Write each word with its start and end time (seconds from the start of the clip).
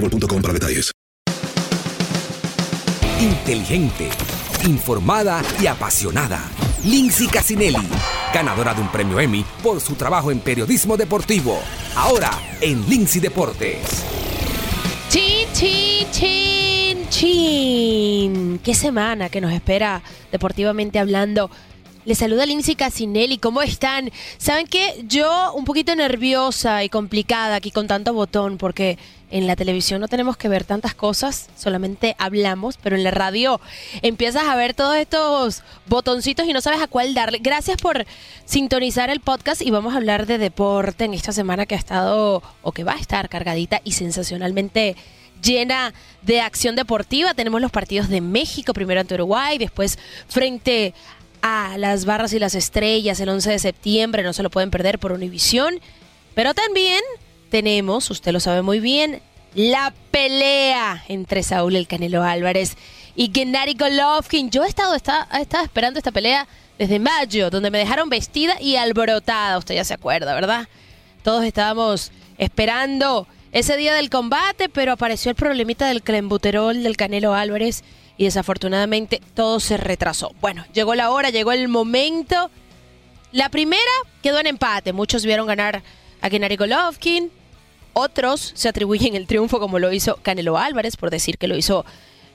boostmobile.com 0.00 0.42
para 0.42 0.54
detalles. 0.54 0.92
Inteligente, 3.20 4.10
informada 4.66 5.42
y 5.60 5.66
apasionada. 5.66 6.40
Lindsay 6.84 7.26
Casinelli, 7.26 7.88
ganadora 8.32 8.74
de 8.74 8.80
un 8.80 8.88
premio 8.92 9.18
Emmy 9.18 9.44
por 9.62 9.80
su 9.80 9.94
trabajo 9.96 10.30
en 10.30 10.38
periodismo 10.38 10.96
deportivo. 10.96 11.58
Ahora 11.96 12.30
en 12.60 12.88
Lindsay 12.88 13.20
Deportes. 13.20 14.04
Chin, 15.08 15.48
chin, 15.52 16.06
chin, 16.12 17.08
chin. 17.08 18.60
Qué 18.62 18.74
semana 18.74 19.28
que 19.28 19.40
nos 19.40 19.52
espera 19.52 20.02
deportivamente 20.30 21.00
hablando. 21.00 21.50
Les 22.04 22.18
saluda 22.18 22.46
Lindsay 22.46 22.74
Casinelli, 22.74 23.38
¿cómo 23.38 23.60
están? 23.60 24.10
¿Saben 24.38 24.66
qué? 24.66 25.04
Yo 25.08 25.52
un 25.54 25.64
poquito 25.64 25.94
nerviosa 25.94 26.84
y 26.84 26.88
complicada 26.88 27.56
aquí 27.56 27.70
con 27.70 27.86
tanto 27.86 28.14
botón 28.14 28.56
porque 28.56 28.96
en 29.30 29.46
la 29.46 29.56
televisión 29.56 30.00
no 30.00 30.08
tenemos 30.08 30.36
que 30.36 30.48
ver 30.48 30.64
tantas 30.64 30.94
cosas, 30.94 31.48
solamente 31.56 32.16
hablamos, 32.18 32.78
pero 32.82 32.96
en 32.96 33.04
la 33.04 33.10
radio 33.10 33.60
empiezas 34.02 34.44
a 34.44 34.56
ver 34.56 34.74
todos 34.74 34.96
estos 34.96 35.62
botoncitos 35.86 36.46
y 36.46 36.52
no 36.52 36.60
sabes 36.60 36.80
a 36.80 36.86
cuál 36.86 37.14
darle. 37.14 37.38
Gracias 37.38 37.78
por 37.80 38.06
sintonizar 38.44 39.10
el 39.10 39.20
podcast 39.20 39.62
y 39.62 39.70
vamos 39.70 39.94
a 39.94 39.98
hablar 39.98 40.26
de 40.26 40.38
deporte 40.38 41.04
en 41.04 41.14
esta 41.14 41.32
semana 41.32 41.66
que 41.66 41.74
ha 41.74 41.78
estado 41.78 42.42
o 42.62 42.72
que 42.72 42.84
va 42.84 42.92
a 42.92 42.98
estar 42.98 43.28
cargadita 43.28 43.80
y 43.84 43.92
sensacionalmente 43.92 44.96
llena 45.42 45.92
de 46.22 46.40
acción 46.40 46.76
deportiva. 46.76 47.34
Tenemos 47.34 47.60
los 47.60 47.70
partidos 47.70 48.08
de 48.08 48.20
México, 48.20 48.72
primero 48.72 49.00
ante 49.00 49.14
Uruguay, 49.14 49.58
después 49.58 49.98
frente 50.28 50.94
a 51.42 51.76
las 51.78 52.04
barras 52.04 52.32
y 52.32 52.38
las 52.38 52.54
estrellas 52.54 53.20
el 53.20 53.28
11 53.28 53.50
de 53.50 53.58
septiembre, 53.58 54.22
no 54.22 54.32
se 54.32 54.42
lo 54.42 54.50
pueden 54.50 54.70
perder 54.70 54.98
por 54.98 55.12
Univisión. 55.12 55.80
Pero 56.34 56.54
también 56.54 57.02
tenemos, 57.50 58.10
usted 58.10 58.32
lo 58.32 58.40
sabe 58.40 58.62
muy 58.62 58.80
bien, 58.80 59.20
la 59.54 59.92
pelea 60.10 61.04
entre 61.08 61.42
Saúl 61.42 61.76
el 61.76 61.86
Canelo 61.86 62.22
Álvarez 62.22 62.76
y 63.16 63.30
Gennady 63.34 63.74
Golovkin. 63.74 64.50
Yo 64.50 64.64
he 64.64 64.68
estado, 64.68 64.94
está- 64.94 65.28
he 65.32 65.42
estado 65.42 65.64
esperando 65.64 65.98
esta 65.98 66.12
pelea 66.12 66.46
desde 66.78 66.98
mayo, 66.98 67.50
donde 67.50 67.70
me 67.70 67.78
dejaron 67.78 68.08
vestida 68.08 68.60
y 68.60 68.76
alborotada. 68.76 69.58
Usted 69.58 69.74
ya 69.74 69.84
se 69.84 69.94
acuerda, 69.94 70.34
¿verdad? 70.34 70.68
Todos 71.24 71.44
estábamos 71.44 72.12
esperando 72.36 73.26
ese 73.50 73.76
día 73.76 73.94
del 73.94 74.10
combate, 74.10 74.68
pero 74.68 74.92
apareció 74.92 75.30
el 75.30 75.34
problemita 75.36 75.88
del 75.88 76.02
clenbuterol 76.02 76.82
del 76.82 76.96
Canelo 76.96 77.34
Álvarez 77.34 77.82
y 78.16 78.24
desafortunadamente 78.24 79.20
todo 79.34 79.58
se 79.58 79.76
retrasó. 79.76 80.32
Bueno, 80.40 80.64
llegó 80.72 80.94
la 80.94 81.10
hora, 81.10 81.30
llegó 81.30 81.52
el 81.52 81.66
momento. 81.68 82.50
La 83.32 83.48
primera 83.48 83.82
quedó 84.22 84.38
en 84.38 84.46
empate. 84.46 84.92
Muchos 84.92 85.24
vieron 85.24 85.46
ganar 85.46 85.82
a 86.20 86.28
Gennady 86.28 86.56
Golovkin. 86.56 87.30
Otros 88.00 88.52
se 88.54 88.68
atribuyen 88.68 89.16
el 89.16 89.26
triunfo 89.26 89.58
como 89.58 89.80
lo 89.80 89.92
hizo 89.92 90.20
Canelo 90.22 90.56
Álvarez, 90.56 90.96
por 90.96 91.10
decir 91.10 91.36
que 91.36 91.48
lo 91.48 91.56
hizo 91.56 91.84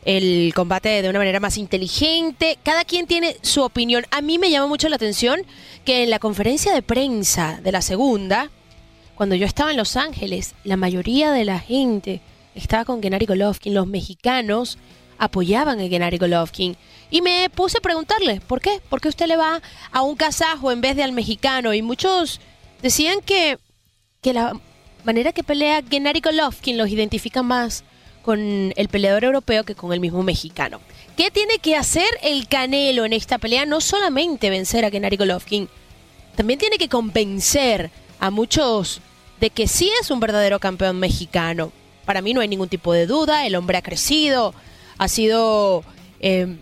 el 0.04 0.52
combate 0.54 1.02
de 1.02 1.08
una 1.08 1.20
manera 1.20 1.40
más 1.40 1.58
inteligente. 1.58 2.60
Cada 2.64 2.84
quien 2.84 3.08
tiene 3.08 3.38
su 3.44 3.62
opinión. 3.62 4.04
A 4.12 4.20
mí 4.20 4.38
me 4.40 4.50
llama 4.52 4.68
mucho 4.68 4.90
la 4.90 4.98
atención 4.98 5.40
que 5.86 6.04
en 6.04 6.10
la 6.10 6.20
conferencia 6.20 6.74
de 6.74 6.82
prensa 6.82 7.62
de 7.64 7.72
la 7.72 7.82
segunda, 7.82 8.52
cuando 9.16 9.36
yo 9.36 9.46
estaba 9.46 9.72
en 9.72 9.78
Los 9.78 9.96
Ángeles, 9.96 10.54
la 10.66 10.76
mayoría 10.76 11.32
de 11.32 11.46
la 11.46 11.60
gente 11.60 12.20
estaba 12.56 12.84
con 12.84 13.02
Gennady 13.02 13.26
Golovkin. 13.26 13.74
Los 13.74 13.88
mexicanos 13.88 14.78
apoyaban 15.18 15.80
a 15.80 15.88
Gennady 15.88 16.18
Golovkin. 16.18 16.76
Y 17.10 17.22
me 17.22 17.50
puse 17.50 17.78
a 17.78 17.82
preguntarle, 17.82 18.42
¿por 18.42 18.60
qué? 18.60 18.82
¿Por 18.90 19.00
qué 19.00 19.08
usted 19.08 19.28
le 19.28 19.38
va 19.38 19.62
a 19.94 20.02
un 20.02 20.18
kazajo 20.18 20.74
en 20.74 20.82
vez 20.82 20.98
de 20.98 21.04
al 21.04 21.14
mexicano? 21.14 21.74
Y 21.74 21.82
muchos 21.82 22.42
decían 22.82 23.22
que, 23.22 23.58
que 24.20 24.34
la 24.34 24.60
manera 25.04 25.32
que 25.34 25.44
pelea 25.44 25.84
Gennady 25.90 26.22
Golovkin 26.22 26.78
los 26.78 26.90
identifica 26.90 27.44
más 27.44 27.84
con 28.22 28.74
el 28.76 28.88
peleador 28.88 29.26
europeo 29.26 29.64
que 29.64 29.76
con 29.76 29.92
el 29.94 30.00
mismo 30.00 30.24
mexicano. 30.24 30.80
¿Qué 31.18 31.30
tiene 31.30 31.60
que 31.60 31.76
hacer 31.76 32.08
el 32.22 32.48
Canelo 32.48 33.06
en 33.06 33.14
esta 33.14 33.38
pelea? 33.38 33.66
No 33.66 33.82
solamente 33.82 34.50
vencer 34.50 34.86
a 34.86 34.90
Gennady 34.90 35.18
Golovkin, 35.18 35.70
también 36.36 36.58
tiene 36.58 36.78
que 36.78 36.90
convencer 36.90 37.92
a 38.20 38.32
muchos 38.32 39.02
de 39.40 39.50
que 39.50 39.68
sí 39.68 39.92
es 40.02 40.10
un 40.10 40.20
verdadero 40.20 40.60
campeón 40.60 41.00
mexicano. 41.00 41.72
Para 42.06 42.22
mí 42.22 42.34
no 42.34 42.42
hay 42.42 42.48
ningún 42.48 42.70
tipo 42.70 42.94
de 42.94 43.06
duda, 43.06 43.46
el 43.46 43.56
hombre 43.56 43.78
ha 43.78 43.82
crecido, 43.82 44.54
ha 44.98 45.08
sido 45.08 45.84
eh, 46.20 46.58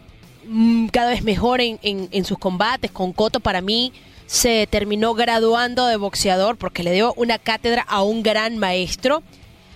cada 0.91 1.09
vez 1.09 1.23
mejor 1.23 1.61
en, 1.61 1.79
en- 1.83 2.25
sus 2.25 2.37
combates. 2.37 2.91
Con 2.91 3.13
Coto 3.13 3.39
para 3.39 3.61
mí 3.61 3.93
se 4.25 4.67
terminó 4.69 5.13
graduando 5.13 5.87
de 5.87 5.97
boxeador 5.97 6.57
porque 6.57 6.83
le 6.83 6.91
dio 6.93 7.13
una 7.17 7.37
cátedra 7.37 7.83
a 7.87 8.03
un 8.03 8.23
gran 8.23 8.57
maestro. 8.57 9.23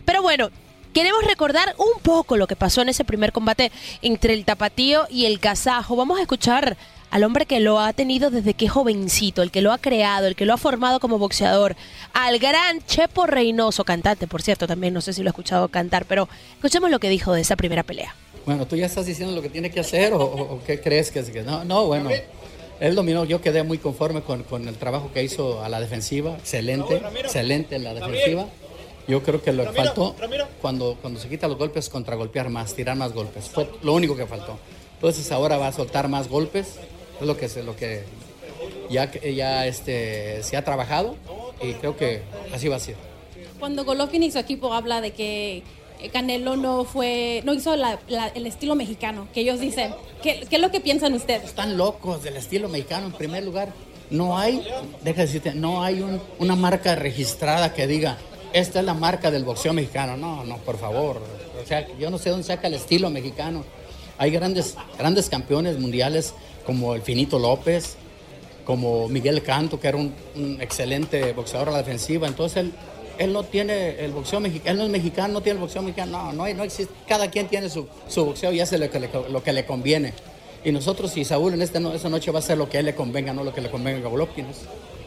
Pero 0.05 0.21
bueno, 0.21 0.49
queremos 0.93 1.23
recordar 1.25 1.75
un 1.77 2.01
poco 2.01 2.37
lo 2.37 2.47
que 2.47 2.55
pasó 2.55 2.81
en 2.81 2.89
ese 2.89 3.03
primer 3.03 3.31
combate 3.31 3.71
entre 4.01 4.33
el 4.33 4.45
tapatío 4.45 5.07
y 5.09 5.25
el 5.25 5.39
kazajo. 5.39 5.95
Vamos 5.95 6.19
a 6.19 6.21
escuchar 6.21 6.77
al 7.11 7.23
hombre 7.23 7.45
que 7.45 7.59
lo 7.61 7.79
ha 7.79 7.93
tenido 7.93 8.29
desde 8.29 8.55
que 8.55 8.67
jovencito, 8.67 9.41
el 9.41 9.51
que 9.51 9.61
lo 9.61 9.71
ha 9.71 9.77
creado, 9.77 10.27
el 10.27 10.35
que 10.35 10.45
lo 10.45 10.53
ha 10.53 10.57
formado 10.57 10.99
como 10.99 11.17
boxeador, 11.17 11.75
al 12.13 12.39
gran 12.39 12.81
Chepo 12.85 13.25
Reynoso, 13.25 13.85
cantante, 13.85 14.27
por 14.27 14.41
cierto, 14.41 14.67
también 14.67 14.93
no 14.93 14.99
sé 14.99 15.13
si 15.13 15.23
lo 15.23 15.29
ha 15.29 15.31
escuchado 15.31 15.69
cantar, 15.69 16.05
pero 16.05 16.27
escuchemos 16.55 16.89
lo 16.91 16.99
que 16.99 17.07
dijo 17.07 17.31
de 17.31 17.41
esa 17.41 17.55
primera 17.55 17.83
pelea. 17.83 18.13
Bueno, 18.45 18.67
tú 18.67 18.75
ya 18.75 18.85
estás 18.85 19.05
diciendo 19.05 19.33
lo 19.35 19.41
que 19.41 19.49
tiene 19.49 19.71
que 19.71 19.79
hacer 19.79 20.13
o, 20.13 20.19
o- 20.23 20.55
o 20.55 20.63
qué 20.65 20.79
crees 20.79 21.11
que 21.11 21.19
es 21.19 21.29
que 21.29 21.41
no, 21.43 21.63
no, 21.65 21.85
bueno. 21.87 22.09
Él 22.79 22.93
dominó, 22.93 23.23
yo 23.23 23.41
quedé 23.41 23.63
muy 23.63 23.77
conforme 23.77 24.21
con, 24.21 24.43
con 24.43 24.67
el 24.67 24.75
trabajo 24.75 25.09
que 25.13 25.23
hizo 25.23 25.63
a 25.63 25.69
la 25.69 25.79
defensiva, 25.79 26.35
excelente, 26.35 27.01
excelente 27.19 27.75
en 27.77 27.83
la 27.85 27.93
defensiva. 27.93 28.47
Yo 29.07 29.23
creo 29.23 29.41
que 29.41 29.53
lo 29.53 29.63
que 29.63 29.69
faltó 29.85 30.15
cuando, 30.61 30.97
cuando 31.01 31.19
se 31.19 31.29
quita 31.29 31.47
los 31.47 31.57
golpes, 31.57 31.89
contragolpear 31.89 32.49
más, 32.49 32.73
tirar 32.75 32.97
más 32.97 33.13
golpes. 33.13 33.45
Fue 33.49 33.69
lo 33.81 33.93
único 33.93 34.15
que 34.17 34.25
faltó. 34.25 34.57
Entonces 34.95 35.31
ahora 35.31 35.57
va 35.57 35.67
a 35.67 35.71
soltar 35.71 36.07
más 36.09 36.27
golpes, 36.27 36.75
es 37.21 37.25
lo 37.25 37.37
que, 37.37 37.47
se- 37.47 37.63
lo 37.63 37.75
que 37.77 38.03
ya, 38.89 39.09
ya 39.11 39.65
este, 39.67 40.43
se 40.43 40.57
ha 40.57 40.63
trabajado 40.65 41.15
y 41.61 41.73
creo 41.73 41.95
que 41.95 42.23
así 42.53 42.67
va 42.67 42.75
a 42.75 42.79
ser. 42.79 42.95
Cuando 43.59 43.85
Golovkin 43.85 44.21
y 44.23 44.31
su 44.31 44.39
equipo 44.39 44.73
habla 44.73 44.99
de 45.01 45.11
que 45.11 45.63
Canelo 46.11 46.55
no 46.55 46.85
fue, 46.85 47.41
no 47.45 47.53
hizo 47.53 47.73
el 47.73 48.47
estilo 48.47 48.75
mexicano, 48.75 49.27
que 49.33 49.41
ellos 49.41 49.59
dicen. 49.59 49.93
¿Qué, 50.21 50.45
¿Qué, 50.49 50.55
es 50.55 50.61
lo 50.61 50.71
que 50.71 50.79
piensan 50.79 51.13
ustedes? 51.13 51.43
Están 51.43 51.77
locos 51.77 52.23
del 52.23 52.37
estilo 52.37 52.69
mexicano 52.69 53.07
en 53.07 53.13
primer 53.13 53.43
lugar. 53.43 53.73
No 54.09 54.37
hay, 54.37 54.65
deja 55.03 55.21
decirte, 55.21 55.53
no 55.55 55.83
hay 55.83 56.05
una 56.39 56.55
marca 56.55 56.95
registrada 56.95 57.73
que 57.73 57.87
diga, 57.87 58.17
esta 58.53 58.79
es 58.79 58.85
la 58.85 58.93
marca 58.93 59.31
del 59.31 59.43
boxeo 59.43 59.73
mexicano. 59.73 60.15
No, 60.15 60.43
no, 60.45 60.57
por 60.59 60.77
favor. 60.77 61.21
O 61.61 61.67
sea, 61.67 61.87
yo 61.97 62.09
no 62.09 62.17
sé 62.17 62.29
dónde 62.29 62.45
saca 62.45 62.67
el 62.67 62.75
estilo 62.75 63.09
mexicano. 63.09 63.65
Hay 64.17 64.31
grandes, 64.31 64.75
grandes 64.97 65.29
campeones 65.29 65.77
mundiales 65.77 66.33
como 66.65 66.95
el 66.95 67.01
Finito 67.01 67.37
López, 67.37 67.97
como 68.63 69.09
Miguel 69.09 69.43
Canto, 69.43 69.79
que 69.79 69.87
era 69.87 69.97
un, 69.97 70.13
excelente 70.61 71.33
boxeador 71.33 71.69
a 71.69 71.71
la 71.73 71.77
defensiva. 71.79 72.27
Entonces 72.27 72.57
él, 72.57 72.73
él 73.17 73.33
no 73.33 73.43
tiene 73.43 74.03
el 74.03 74.11
boxeo 74.11 74.39
mexicano, 74.39 74.71
él 74.71 74.77
no 74.77 74.83
es 74.85 74.89
mexicano, 74.89 75.33
no 75.33 75.41
tiene 75.41 75.57
el 75.57 75.61
boxeo 75.61 75.81
mexicano. 75.81 76.11
No, 76.11 76.33
no, 76.33 76.53
no 76.53 76.63
existe. 76.63 76.93
Cada 77.07 77.29
quien 77.29 77.47
tiene 77.47 77.69
su, 77.69 77.87
su 78.07 78.25
boxeo 78.25 78.51
y 78.51 78.59
hace 78.59 78.77
lo 78.77 78.89
que, 78.89 78.99
le, 78.99 79.09
lo 79.29 79.43
que 79.43 79.53
le 79.53 79.65
conviene. 79.65 80.13
Y 80.63 80.71
nosotros, 80.71 81.11
si 81.11 81.23
Saúl 81.23 81.53
en 81.53 81.61
esta, 81.61 81.79
noche 81.79 82.31
va 82.31 82.39
a 82.39 82.41
hacer 82.41 82.57
lo 82.57 82.67
que 82.67 82.77
a 82.77 82.79
él 82.79 82.87
le 82.87 82.95
convenga, 82.95 83.33
no 83.33 83.43
lo 83.43 83.53
que 83.53 83.61
le 83.61 83.69
convenga 83.69 84.07
a 84.07 84.09
Golovkin. 84.09 84.45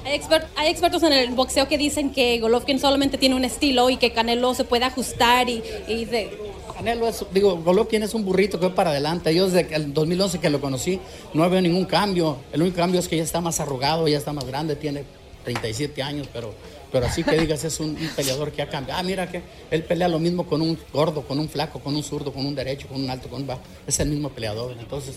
Hay, 0.05 0.21
hay, 0.57 0.71
expertos 0.71 1.03
en 1.03 1.13
el 1.13 1.31
boxeo 1.31 1.67
que 1.67 1.77
dicen 1.77 2.13
que 2.13 2.39
Golovkin 2.39 2.79
solamente 2.79 3.19
tiene 3.19 3.35
un 3.35 3.45
estilo 3.45 3.91
y 3.91 3.97
que 3.97 4.13
Canelo 4.13 4.55
se 4.55 4.65
puede 4.65 4.85
ajustar 4.85 5.49
y, 5.49 5.63
y 5.89 6.05
de, 6.05 6.31
Canelo 6.79 7.09
es, 7.09 7.25
digo, 7.33 7.57
Golovkin 7.57 8.05
es 8.05 8.15
un 8.15 8.25
burrito 8.25 8.61
que 8.61 8.69
va 8.69 8.75
para 8.77 8.91
adelante. 8.91 9.35
Yo 9.35 9.51
desde 9.51 9.75
el 9.75 9.93
2011 9.93 10.39
que 10.39 10.49
lo 10.49 10.61
conocí 10.61 11.01
no 11.35 11.51
veo 11.51 11.61
ningún 11.61 11.87
cambio. 11.87 12.37
El 12.53 12.63
único 12.63 12.77
cambio 12.77 13.01
es 13.01 13.09
que 13.09 13.17
ya 13.17 13.25
está 13.25 13.41
más 13.41 13.59
arrugado, 13.59 14.07
ya 14.07 14.17
está 14.17 14.33
más 14.33 14.45
grande, 14.45 14.77
tiene 14.77 15.03
37 15.43 16.01
años, 16.05 16.29
pero, 16.33 16.55
pero 16.91 17.07
así 17.07 17.23
que 17.23 17.37
digas 17.39 17.65
es 17.65 17.81
un, 17.81 17.95
peleador 18.17 18.53
que 18.53 18.63
ha 18.63 18.69
cambiado. 18.69 19.01
Ah, 19.01 19.03
mira 19.03 19.31
que 19.31 19.43
él 19.71 19.83
pelea 19.85 20.09
lo 20.09 20.19
mismo 20.19 20.47
con 20.47 20.63
un 20.63 20.79
gordo, 20.93 21.23
con 21.23 21.39
un 21.39 21.49
flaco, 21.49 21.81
con 21.81 21.95
un 21.95 22.03
zurdo, 22.03 22.33
con 22.33 22.47
un 22.47 22.55
derecho, 22.55 22.89
con 22.89 23.03
un 23.03 23.11
alto, 23.11 23.29
con 23.29 23.43
un 23.43 23.47
bajo. 23.47 23.61
Es 23.87 23.99
el 24.01 24.09
mismo 24.09 24.31
peleador. 24.31 24.77
Entonces. 24.79 25.17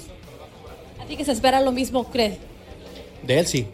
¿A 0.99 1.05
ti 1.05 1.15
que 1.15 1.25
se 1.25 1.31
espera 1.31 1.61
lo 1.61 1.71
mismo, 1.71 2.09
crees? 2.11 2.37
De 3.23 3.39
él 3.39 3.47
sí. 3.47 3.67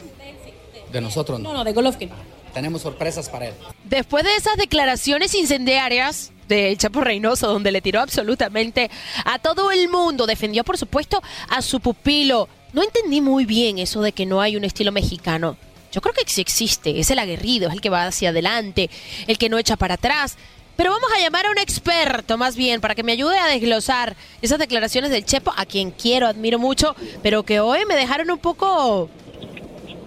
De 0.91 1.01
nosotros 1.01 1.39
no. 1.39 1.51
No, 1.51 1.57
no, 1.59 1.63
de 1.63 1.73
Golovkin. 1.73 2.09
Tenemos 2.53 2.81
sorpresas 2.81 3.29
para 3.29 3.47
él. 3.47 3.53
Después 3.83 4.23
de 4.23 4.35
esas 4.35 4.57
declaraciones 4.57 5.35
incendiarias 5.35 6.31
de 6.47 6.75
Chapo 6.77 7.01
Reynoso, 7.01 7.47
donde 7.47 7.71
le 7.71 7.81
tiró 7.81 8.00
absolutamente 8.00 8.89
a 9.25 9.39
todo 9.39 9.71
el 9.71 9.89
mundo, 9.89 10.25
defendió 10.25 10.63
por 10.63 10.77
supuesto 10.77 11.21
a 11.50 11.61
su 11.61 11.79
pupilo. 11.79 12.47
No 12.73 12.83
entendí 12.83 13.21
muy 13.21 13.45
bien 13.45 13.79
eso 13.79 14.01
de 14.01 14.11
que 14.11 14.25
no 14.25 14.41
hay 14.41 14.55
un 14.55 14.63
estilo 14.63 14.91
mexicano. 14.91 15.57
Yo 15.92 16.01
creo 16.01 16.13
que 16.13 16.24
sí 16.28 16.42
existe, 16.42 17.00
es 17.00 17.10
el 17.12 17.19
aguerrido, 17.19 17.69
es 17.69 17.74
el 17.74 17.81
que 17.81 17.89
va 17.89 18.06
hacia 18.06 18.30
adelante, 18.30 18.89
el 19.28 19.38
que 19.38 19.50
no 19.50 19.57
echa 19.57 19.75
para 19.75 19.95
atrás. 19.95 20.38
Pero 20.75 20.92
vamos 20.92 21.10
a 21.16 21.19
llamar 21.19 21.48
a 21.48 21.51
un 21.51 21.57
experto 21.57 22.38
más 22.38 22.56
bien 22.56 22.81
para 22.81 22.94
que 22.94 23.04
me 23.04 23.13
ayude 23.13 23.39
a 23.39 23.48
desglosar 23.48 24.16
esas 24.42 24.60
declaraciones 24.60 25.10
del 25.10 25.25
Chepo, 25.25 25.51
a 25.56 25.66
quien 25.66 25.92
quiero, 25.92 26.28
admiro 26.28 26.60
mucho, 26.60 26.95
pero 27.24 27.44
que 27.44 27.60
hoy 27.60 27.86
me 27.86 27.95
dejaron 27.95 28.30
un 28.30 28.38
poco 28.38 29.10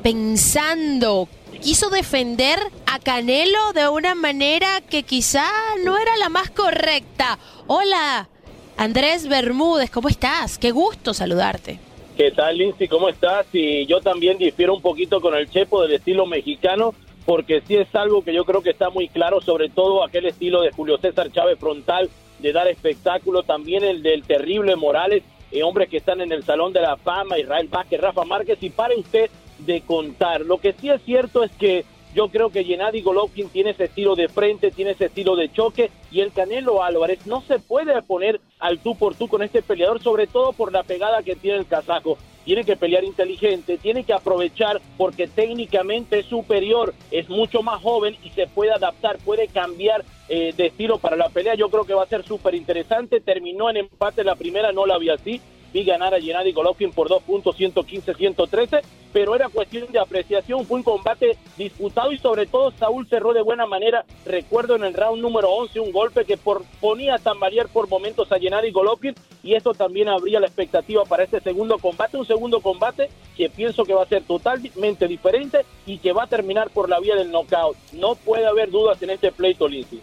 pensando 0.03 1.29
quiso 1.61 1.91
defender 1.91 2.59
a 2.87 2.99
Canelo 2.99 3.73
de 3.75 3.89
una 3.89 4.15
manera 4.15 4.81
que 4.81 5.03
quizá 5.03 5.47
no 5.85 5.99
era 5.99 6.17
la 6.17 6.29
más 6.29 6.51
correcta. 6.51 7.39
Hola, 7.67 8.29
Andrés 8.77 9.29
Bermúdez, 9.29 9.91
¿cómo 9.91 10.09
estás? 10.09 10.57
Qué 10.57 10.71
gusto 10.71 11.13
saludarte. 11.13 11.90
¿Qué 12.17 12.33
tal, 12.33 12.59
Lindsay? 12.59 12.89
¿Cómo 12.89 13.09
estás? 13.09 13.47
Y 13.53 13.87
yo 13.87 14.01
también 14.01 14.37
difiero 14.37 14.75
un 14.75 14.83
poquito 14.83 15.21
con 15.21 15.35
el 15.35 15.49
Chepo 15.49 15.83
del 15.83 15.93
estilo 15.93 16.27
mexicano, 16.27 16.93
porque 17.25 17.63
sí 17.67 17.77
es 17.77 17.95
algo 17.95 18.23
que 18.23 18.35
yo 18.35 18.45
creo 18.45 18.63
que 18.63 18.71
está 18.71 18.91
muy 18.91 19.09
claro, 19.09 19.41
sobre 19.41 19.69
todo 19.69 20.05
aquel 20.05 20.27
estilo 20.27 20.61
de 20.61 20.73
Julio 20.73 20.99
César 20.99 21.31
Chávez 21.33 21.59
frontal, 21.59 22.11
de 22.41 22.53
dar 22.53 22.69
espectáculo, 22.69 23.43
también 23.43 23.85
el 23.85 24.03
del 24.03 24.25
terrible 24.25 24.77
Morales, 24.77 25.23
eh, 25.51 25.63
hombres 25.63 25.89
que 25.89 25.99
están 25.99 26.21
en 26.21 26.33
el 26.33 26.45
Salón 26.45 26.73
de 26.73 26.83
la 26.83 26.97
Fama, 26.97 27.39
Israel 27.39 27.69
Vázquez, 27.69 28.01
Rafa 28.01 28.25
Márquez, 28.25 28.59
y 28.61 28.71
para 28.71 28.95
usted 28.97 29.31
de 29.59 29.81
contar. 29.83 30.43
Lo 30.43 30.59
que 30.59 30.73
sí 30.73 30.91
es 30.91 31.01
cierto 31.03 31.43
es 31.43 31.51
que 31.53 31.85
yo 32.15 32.29
creo 32.29 32.51
que 32.51 32.65
Gennady 32.65 33.03
Golovkin 33.03 33.49
tiene 33.49 33.71
ese 33.71 33.85
estilo 33.85 34.17
de 34.17 34.29
frente, 34.29 34.71
tiene 34.71 34.93
ese 34.93 35.07
estilo 35.07 35.37
de 35.37 35.53
choque 35.53 35.91
y 36.11 36.21
el 36.21 36.33
Canelo 36.33 36.83
Álvarez 36.83 37.27
no 37.27 37.41
se 37.43 37.59
puede 37.59 38.01
poner 38.03 38.41
al 38.59 38.79
tú 38.81 38.97
por 38.97 39.15
tú 39.15 39.29
con 39.29 39.43
este 39.43 39.63
peleador, 39.63 40.03
sobre 40.03 40.27
todo 40.27 40.53
por 40.53 40.73
la 40.73 40.83
pegada 40.83 41.23
que 41.23 41.37
tiene 41.37 41.59
el 41.59 41.67
kazajo. 41.67 42.19
Tiene 42.45 42.65
que 42.65 42.75
pelear 42.75 43.05
inteligente, 43.05 43.79
tiene 43.79 44.03
que 44.03 44.15
aprovechar 44.15 44.81
porque 44.97 45.29
técnicamente 45.29 46.21
es 46.21 46.27
superior, 46.27 46.95
es 47.11 47.29
mucho 47.29 47.63
más 47.63 47.81
joven 47.83 48.17
y 48.25 48.31
se 48.31 48.47
puede 48.47 48.73
adaptar, 48.73 49.19
puede 49.19 49.47
cambiar 49.47 50.05
eh, 50.29 50.53
de 50.57 50.67
estilo 50.67 50.99
para 50.99 51.17
la 51.17 51.29
pelea. 51.29 51.55
Yo 51.55 51.69
creo 51.69 51.85
que 51.85 51.95
va 51.95 52.03
a 52.03 52.07
ser 52.07 52.25
súper 52.25 52.55
interesante. 52.55 53.21
Terminó 53.21 53.71
en 53.71 53.77
empate 53.77 54.25
la 54.25 54.37
primera, 54.37 54.73
no 54.73 54.87
la 54.87 54.99
vi 54.99 55.11
así 55.11 55.41
vi 55.73 55.85
ganar 55.85 56.15
a 56.15 56.21
Gennady 56.21 56.53
Golovkin 56.53 56.91
por 56.93 57.09
dos 57.09 57.23
puntos, 57.23 57.57
115-113, 57.57 58.83
pero 59.13 59.35
era 59.35 59.49
cuestión 59.49 59.91
de 59.91 59.99
apreciación, 59.99 60.65
fue 60.67 60.79
un 60.79 60.83
combate 60.83 61.37
disputado 61.57 62.13
y 62.13 62.19
sobre 62.19 62.47
todo 62.47 62.71
Saúl 62.73 63.07
cerró 63.09 63.33
de 63.33 63.43
buena 63.43 63.67
manera, 63.67 64.05
recuerdo 64.25 64.77
en 64.77 64.85
el 64.85 64.95
round 64.95 65.21
número 65.21 65.51
11 65.51 65.81
un 65.81 65.93
golpe 65.93 66.25
que 66.25 66.37
por, 66.37 66.63
ponía 66.81 67.15
a 67.17 67.19
tambalear 67.19 67.69
por 67.69 67.89
momentos 67.89 68.31
a 68.33 68.39
Gennady 68.39 68.71
Golovkin 68.71 69.15
y 69.43 69.55
eso 69.55 69.73
también 69.73 70.09
habría 70.09 70.41
la 70.41 70.47
expectativa 70.47 71.05
para 71.05 71.25
este 71.25 71.41
segundo 71.41 71.79
combate, 71.79 72.17
un 72.17 72.27
segundo 72.27 72.61
combate 72.61 73.09
que 73.37 73.49
pienso 73.49 73.85
que 73.85 73.95
va 73.95 74.03
a 74.03 74.07
ser 74.07 74.23
totalmente 74.25 75.09
diferente 75.09 75.65
y 75.87 75.99
que 75.99 76.13
va 76.13 76.25
a 76.25 76.27
terminar 76.27 76.71
por 76.71 76.89
la 76.89 77.01
vía 77.01 77.17
del 77.17 77.31
knockout. 77.31 77.77
No 77.93 78.15
puede 78.15 78.47
haber 78.47 78.71
dudas 78.71 79.01
en 79.03 79.11
este 79.11 79.33
pleito, 79.33 79.67
Lindsay. 79.67 80.01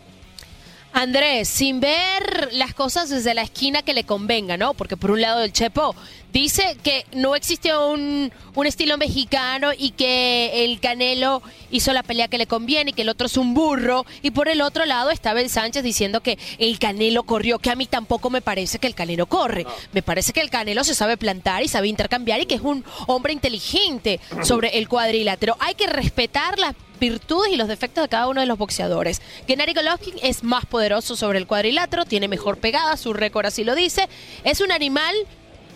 Andrés, 0.94 1.48
sin 1.48 1.80
ver 1.80 2.50
las 2.54 2.74
cosas 2.74 3.10
desde 3.10 3.34
la 3.34 3.44
esquina 3.44 3.82
que 3.84 3.94
le 3.94 4.04
convenga, 4.04 4.58
¿no? 4.58 4.74
Porque 4.74 4.98
por 4.98 5.12
un 5.12 5.22
lado 5.22 5.44
el 5.44 5.54
Chepo 5.54 5.96
dice 6.34 6.78
que 6.84 7.06
no 7.14 7.36
existe 7.36 7.76
un, 7.76 8.32
un, 8.56 8.66
estilo 8.66 8.98
mexicano 8.98 9.72
y 9.78 9.92
que 9.92 10.66
el 10.66 10.80
Canelo 10.80 11.42
hizo 11.72 11.94
la 11.94 12.04
pelea 12.04 12.28
que 12.28 12.38
le 12.38 12.48
conviene 12.48 12.92
y 12.92 12.94
que 12.94 13.04
el 13.04 13.10
otro 13.10 13.28
es 13.28 13.38
un 13.38 13.54
burro. 13.54 14.06
Y 14.22 14.32
por 14.32 14.48
el 14.48 14.62
otro 14.62 14.86
lado 14.86 15.10
está 15.10 15.34
Ben 15.34 15.50
Sánchez 15.50 15.84
diciendo 15.84 16.22
que 16.22 16.38
el 16.58 16.80
Canelo 16.80 17.24
corrió, 17.24 17.60
que 17.60 17.70
a 17.70 17.76
mí 17.76 17.86
tampoco 17.86 18.30
me 18.30 18.42
parece 18.42 18.80
que 18.80 18.88
el 18.88 18.96
Canelo 18.96 19.28
corre. 19.28 19.66
Me 19.94 20.02
parece 20.02 20.34
que 20.34 20.42
el 20.42 20.50
Canelo 20.50 20.84
se 20.84 20.96
sabe 20.96 21.18
plantar 21.18 21.64
y 21.64 21.68
sabe 21.68 21.88
intercambiar 21.88 22.42
y 22.42 22.46
que 22.46 22.56
es 22.56 22.62
un 22.62 22.84
hombre 23.08 23.34
inteligente 23.34 24.20
sobre 24.44 24.78
el 24.78 24.88
cuadrilátero. 24.88 25.56
Hay 25.60 25.76
que 25.76 25.88
respetar 25.88 26.60
las 26.60 26.76
virtudes 27.00 27.52
y 27.54 27.58
los 27.58 27.68
defectos 27.68 28.04
de 28.04 28.10
cada 28.10 28.28
uno 28.28 28.42
de 28.42 28.48
los 28.48 28.58
boxeadores. 28.58 29.22
Gennady 29.48 29.74
Golovkin 29.74 30.16
es 30.22 30.44
más 30.44 30.66
poderoso 30.66 31.16
sobre 31.16 31.40
el 31.40 31.48
cuadrilátero, 31.48 32.06
tiene 32.06 32.28
mejor 32.28 32.58
pegada, 32.58 32.98
su 32.98 33.14
récord 33.14 33.46
así 33.46 33.64
lo 33.64 33.76
dice. 33.76 34.08
Es 34.44 34.62
un 34.62 34.72
animal 34.72 35.16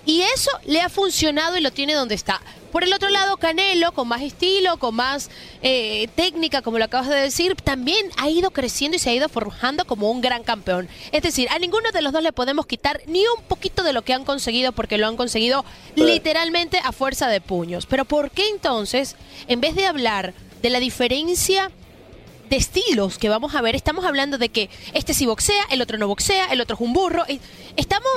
y 0.06 0.22
eso 0.22 0.50
le 0.66 0.82
ha 0.82 0.90
funcionado 0.90 1.58
y 1.58 1.62
lo 1.62 1.72
tiene 1.72 1.94
donde 1.94 2.16
está. 2.16 2.42
Por 2.72 2.84
el 2.84 2.94
otro 2.94 3.10
lado, 3.10 3.36
Canelo, 3.36 3.92
con 3.92 4.08
más 4.08 4.22
estilo, 4.22 4.78
con 4.78 4.96
más 4.96 5.30
eh, 5.62 6.08
técnica, 6.16 6.62
como 6.62 6.80
lo 6.80 6.86
acabas 6.86 7.10
de 7.10 7.16
decir, 7.16 7.56
también 7.56 8.10
ha 8.18 8.30
ido 8.30 8.52
creciendo 8.52 8.96
y 8.96 9.00
se 9.00 9.10
ha 9.10 9.14
ido 9.14 9.28
forjando 9.28 9.86
como 9.86 10.10
un 10.10 10.22
gran 10.22 10.44
campeón. 10.44 10.88
Es 11.12 11.22
decir, 11.22 11.50
a 11.52 11.60
ninguno 11.60 11.92
de 11.92 12.02
los 12.02 12.14
dos 12.14 12.24
le 12.24 12.32
podemos 12.32 12.66
quitar 12.66 13.02
ni 13.08 13.26
un 13.28 13.44
poquito 13.44 13.84
de 13.84 13.94
lo 13.94 14.04
que 14.04 14.14
han 14.14 14.24
conseguido, 14.24 14.72
porque 14.72 14.98
lo 14.98 15.08
han 15.08 15.18
conseguido 15.18 15.66
literalmente 15.96 16.80
a 16.82 16.94
fuerza 16.94 17.28
de 17.28 17.42
puños. 17.42 17.86
Pero 17.86 18.06
¿por 18.06 18.32
qué 18.32 18.48
entonces, 18.48 19.18
en 19.48 19.60
vez 19.60 19.76
de 19.76 19.86
hablar 19.86 20.34
de 20.62 20.70
la 20.70 20.80
diferencia 20.80 21.72
de 22.50 22.58
estilos 22.58 23.18
que 23.18 23.30
vamos 23.30 23.56
a 23.56 23.62
ver. 23.62 23.76
Estamos 23.76 24.04
hablando 24.04 24.38
de 24.38 24.50
que 24.50 24.70
este 24.94 25.14
sí 25.14 25.26
boxea, 25.26 25.64
el 25.72 25.82
otro 25.82 25.98
no 25.98 26.08
boxea, 26.08 26.48
el 26.52 26.60
otro 26.60 26.76
es 26.76 26.82
un 26.82 26.94
burro. 26.94 27.24
Estamos 27.78 28.12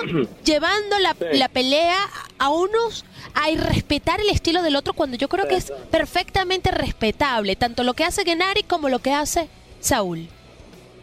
llevando 0.45 0.99
la, 0.99 1.17
la, 1.33 1.49
pelea 1.49 1.97
a 2.39 2.51
unos 2.51 3.05
a 3.35 3.51
irrespetar 3.51 4.21
el 4.21 4.29
estilo 4.29 4.63
del 4.63 4.75
otro 4.75 4.93
cuando 4.93 5.17
yo 5.17 5.29
creo 5.29 5.47
que 5.47 5.55
es 5.55 5.73
perfectamente 5.91 6.73
respetable, 6.73 7.55
tanto 7.55 7.85
lo 7.85 7.95
que 7.95 8.03
hace 8.03 8.25
Genari 8.25 8.65
como 8.65 8.89
lo 8.89 8.99
que 8.99 9.13
hace 9.13 9.49
Saúl. 9.79 10.27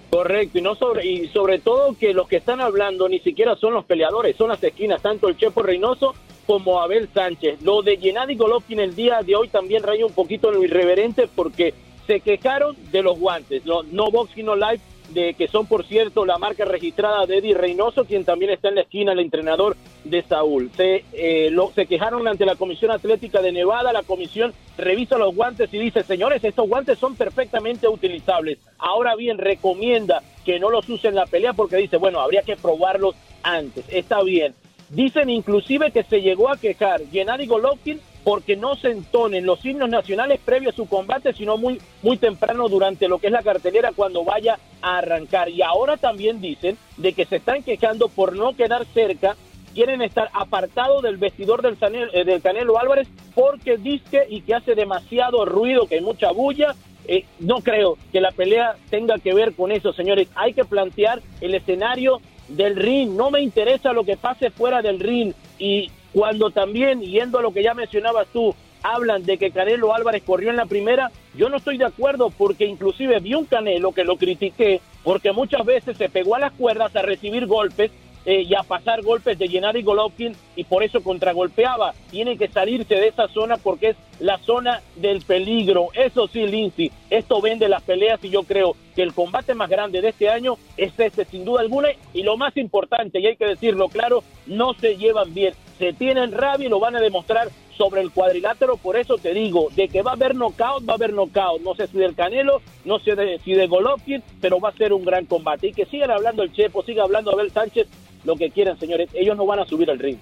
Correcto, 0.10 0.58
y 0.58 0.62
no 0.62 0.76
sobre 0.76 1.06
y 1.06 1.30
sobre 1.30 1.60
todo 1.60 1.96
que 1.98 2.14
los 2.14 2.28
que 2.28 2.36
están 2.36 2.60
hablando 2.60 3.08
ni 3.08 3.20
siquiera 3.20 3.56
son 3.56 3.74
los 3.74 3.86
peleadores, 3.86 4.36
son 4.36 4.50
las 4.50 4.62
esquinas, 4.62 5.02
tanto 5.02 5.30
el 5.30 5.38
Chepo 5.38 5.64
Reynoso 5.64 6.14
como 6.52 6.82
Abel 6.82 7.08
Sánchez. 7.14 7.62
Lo 7.62 7.82
de 7.82 7.96
Gennady 7.96 8.36
Golovkin 8.36 8.82
el 8.82 8.94
día 8.94 9.22
de 9.22 9.38
hoy 9.38 9.48
también 9.48 9.84
raya 9.84 10.06
un 10.06 10.12
poquito 10.12 10.50
en 10.50 10.56
lo 10.56 10.64
irreverente 10.66 11.30
porque 11.34 11.74
se 12.06 12.20
quejaron 12.20 12.76
de 12.92 13.02
los 13.02 13.18
guantes, 13.18 13.66
los 13.66 13.88
no 13.88 14.12
boxing 14.12 14.48
no 14.48 14.58
live, 14.58 14.82
de 15.14 15.34
que 15.34 15.48
son 15.48 15.66
por 15.66 15.86
cierto 15.86 16.26
la 16.26 16.38
marca 16.38 16.66
registrada 16.66 17.26
de 17.26 17.38
Eddie 17.38 17.54
Reynoso, 17.54 18.04
quien 18.04 18.26
también 18.26 18.52
está 18.52 18.68
en 18.68 18.76
la 18.76 18.82
esquina, 18.82 19.14
el 19.14 19.20
entrenador 19.20 19.78
de 20.04 20.24
Saúl. 20.24 20.70
Se, 20.76 21.06
eh, 21.14 21.50
lo, 21.52 21.72
se 21.72 21.86
quejaron 21.86 22.28
ante 22.28 22.46
la 22.46 22.58
Comisión 22.58 22.92
Atlética 22.92 23.42
de 23.42 23.54
Nevada, 23.54 23.94
la 23.94 24.04
comisión 24.04 24.54
revisa 24.78 25.18
los 25.18 25.34
guantes 25.34 25.74
y 25.74 25.80
dice, 25.80 26.04
señores, 26.04 26.44
estos 26.44 26.68
guantes 26.68 27.00
son 27.00 27.16
perfectamente 27.16 27.88
utilizables. 27.88 28.58
Ahora 28.78 29.16
bien, 29.16 29.38
recomienda 29.38 30.22
que 30.44 30.60
no 30.60 30.70
los 30.70 30.90
usen 30.90 31.12
en 31.12 31.16
la 31.16 31.28
pelea 31.28 31.54
porque 31.54 31.78
dice, 31.78 31.96
bueno, 31.96 32.20
habría 32.20 32.42
que 32.42 32.58
probarlos 32.58 33.16
antes. 33.42 33.86
Está 33.88 34.22
bien. 34.22 34.54
Dicen 34.92 35.30
inclusive 35.30 35.92
que 35.92 36.04
se 36.04 36.22
llegó 36.22 36.50
a 36.50 36.58
quejar 36.58 37.02
Gennady 37.12 37.46
Golovkin 37.46 38.00
porque 38.26 38.56
no 38.56 38.76
se 38.76 38.92
entonen 38.92 39.46
los 39.46 39.64
himnos 39.66 39.90
nacionales 39.90 40.40
previo 40.44 40.70
a 40.70 40.74
su 40.74 40.86
combate, 40.86 41.34
sino 41.34 41.58
muy, 41.58 41.82
muy 42.04 42.18
temprano 42.18 42.68
durante 42.68 43.08
lo 43.08 43.18
que 43.18 43.28
es 43.28 43.34
la 43.34 43.42
cartelera 43.42 43.94
cuando 43.96 44.24
vaya 44.24 44.60
a 44.82 44.98
arrancar. 44.98 45.50
Y 45.50 45.62
ahora 45.62 45.98
también 45.98 46.42
dicen 46.42 46.78
de 46.98 47.14
que 47.14 47.26
se 47.26 47.38
están 47.38 47.64
quejando 47.64 48.10
por 48.10 48.36
no 48.36 48.54
quedar 48.56 48.86
cerca 48.94 49.36
quieren 49.74 50.02
estar 50.02 50.30
apartados 50.34 51.02
del 51.02 51.16
vestidor 51.18 51.62
del, 51.62 51.78
eh, 52.14 52.26
del 52.26 52.42
Canelo 52.42 52.78
Álvarez 52.78 53.08
porque 53.34 53.78
dice 53.78 54.26
y 54.30 54.42
que 54.42 54.56
hace 54.56 54.76
demasiado 54.76 55.46
ruido, 55.46 55.88
que 55.88 55.96
hay 55.96 56.02
mucha 56.02 56.32
bulla. 56.32 56.76
Eh, 57.08 57.26
no 57.40 57.62
creo 57.62 57.98
que 58.12 58.22
la 58.22 58.32
pelea 58.32 58.76
tenga 58.90 59.18
que 59.18 59.34
ver 59.34 59.54
con 59.54 59.72
eso, 59.72 59.94
señores. 59.94 60.28
Hay 60.36 60.54
que 60.54 60.66
plantear 60.66 61.22
el 61.40 61.56
escenario 61.56 62.22
del 62.56 62.76
ring. 62.76 63.12
No 63.12 63.32
me 63.32 63.42
interesa 63.42 63.94
lo 63.94 64.04
que 64.04 64.18
pase 64.18 64.50
fuera 64.50 64.82
del 64.82 65.00
ring. 65.00 65.34
Y 65.60 65.90
cuando 66.14 66.50
también, 66.52 67.02
yendo 67.02 67.40
a 67.40 67.42
lo 67.42 67.52
que 67.52 67.64
ya 67.64 67.74
mencionabas 67.74 68.28
tú, 68.34 68.54
hablan 68.84 69.24
de 69.24 69.38
que 69.38 69.52
Canelo 69.52 69.94
Álvarez 69.94 70.24
corrió 70.24 70.50
en 70.50 70.56
la 70.56 70.66
primera, 70.66 71.12
yo 71.36 71.50
no 71.50 71.58
estoy 71.58 71.78
de 71.78 71.86
acuerdo 71.86 72.30
porque 72.30 72.66
inclusive 72.66 73.20
vi 73.20 73.36
un 73.36 73.46
Canelo 73.46 73.92
que 73.92 74.04
lo 74.04 74.18
critiqué 74.18 74.82
porque 75.04 75.32
muchas 75.32 75.66
veces 75.66 75.98
se 75.98 76.10
pegó 76.10 76.36
a 76.36 76.40
las 76.40 76.54
cuerdas 76.54 76.96
a 76.96 77.02
recibir 77.02 77.48
golpes 77.48 77.92
eh, 78.26 78.46
y 78.48 78.54
a 78.56 78.64
pasar 78.64 79.02
golpes 79.02 79.38
de 79.40 79.48
Gennady 79.48 79.82
Golovkin 79.82 80.36
y 80.56 80.64
por 80.64 80.84
eso 80.84 81.02
contragolpeaba. 81.02 81.94
Tiene 82.10 82.38
que 82.38 82.48
salirse 82.48 82.96
de 82.96 83.08
esa 83.08 83.28
zona 83.30 83.58
porque 83.58 83.90
es 83.90 83.98
la 84.20 84.38
zona 84.40 84.82
del 84.96 85.22
peligro. 85.22 85.90
Eso 85.94 86.28
sí, 86.28 86.46
Lindsay, 86.46 86.92
esto 87.10 87.42
vende 87.42 87.68
las 87.68 87.84
peleas 87.84 88.24
y 88.24 88.30
yo 88.30 88.44
creo 88.44 88.76
que 88.96 89.02
el 89.02 89.14
combate 89.14 89.56
más 89.56 89.70
grande 89.70 90.02
de 90.02 90.10
este 90.10 90.30
año 90.30 90.58
es 90.78 90.94
este, 91.00 91.26
sin 91.26 91.46
duda 91.46 91.62
alguna. 91.62 91.90
Y 92.14 92.24
lo 92.24 92.38
más 92.38 92.56
importante, 92.58 93.20
y 93.20 93.28
hay 93.28 93.36
que 93.36 93.46
decirlo 93.46 93.90
claro, 93.90 94.24
no 94.46 94.74
se 94.74 94.98
llevan 94.98 95.34
bien. 95.34 95.54
Se 95.80 95.94
tienen 95.94 96.32
rabia 96.32 96.68
y 96.68 96.70
lo 96.70 96.80
van 96.80 96.96
a 96.96 97.02
demostrar 97.02 97.50
sobre 97.82 98.02
el 98.02 98.12
cuadrilátero, 98.12 98.78
por 98.78 98.96
eso 98.96 99.18
te 99.18 99.34
digo, 99.34 99.70
de 99.76 99.88
que 99.88 100.04
va 100.04 100.12
a 100.12 100.14
haber 100.14 100.36
knockout, 100.36 100.88
va 100.88 100.94
a 100.94 100.96
haber 100.98 101.14
knockout, 101.14 101.62
no 101.62 101.74
sé 101.74 101.88
si 101.88 101.98
del 101.98 102.14
Canelo, 102.14 102.62
no 102.86 103.00
sé 103.00 103.40
si 103.44 103.54
de 103.54 103.66
Golovkin, 103.66 104.22
pero 104.40 104.60
va 104.60 104.70
a 104.70 104.78
ser 104.78 104.94
un 104.94 105.04
gran 105.04 105.26
combate. 105.26 105.70
Y 105.70 105.74
que 105.74 105.88
sigan 105.88 106.12
hablando 106.12 106.44
el 106.44 106.52
Chepo, 106.52 106.84
siga 106.84 107.04
hablando 107.04 107.32
Abel 107.32 107.50
Sánchez, 107.50 107.88
lo 108.24 108.36
que 108.36 108.50
quieran, 108.50 108.80
señores. 108.80 109.10
Ellos 109.14 109.36
no 109.36 109.46
van 109.46 109.60
a 109.60 109.66
subir 109.66 109.90
al 109.90 110.00
ring. 110.00 110.18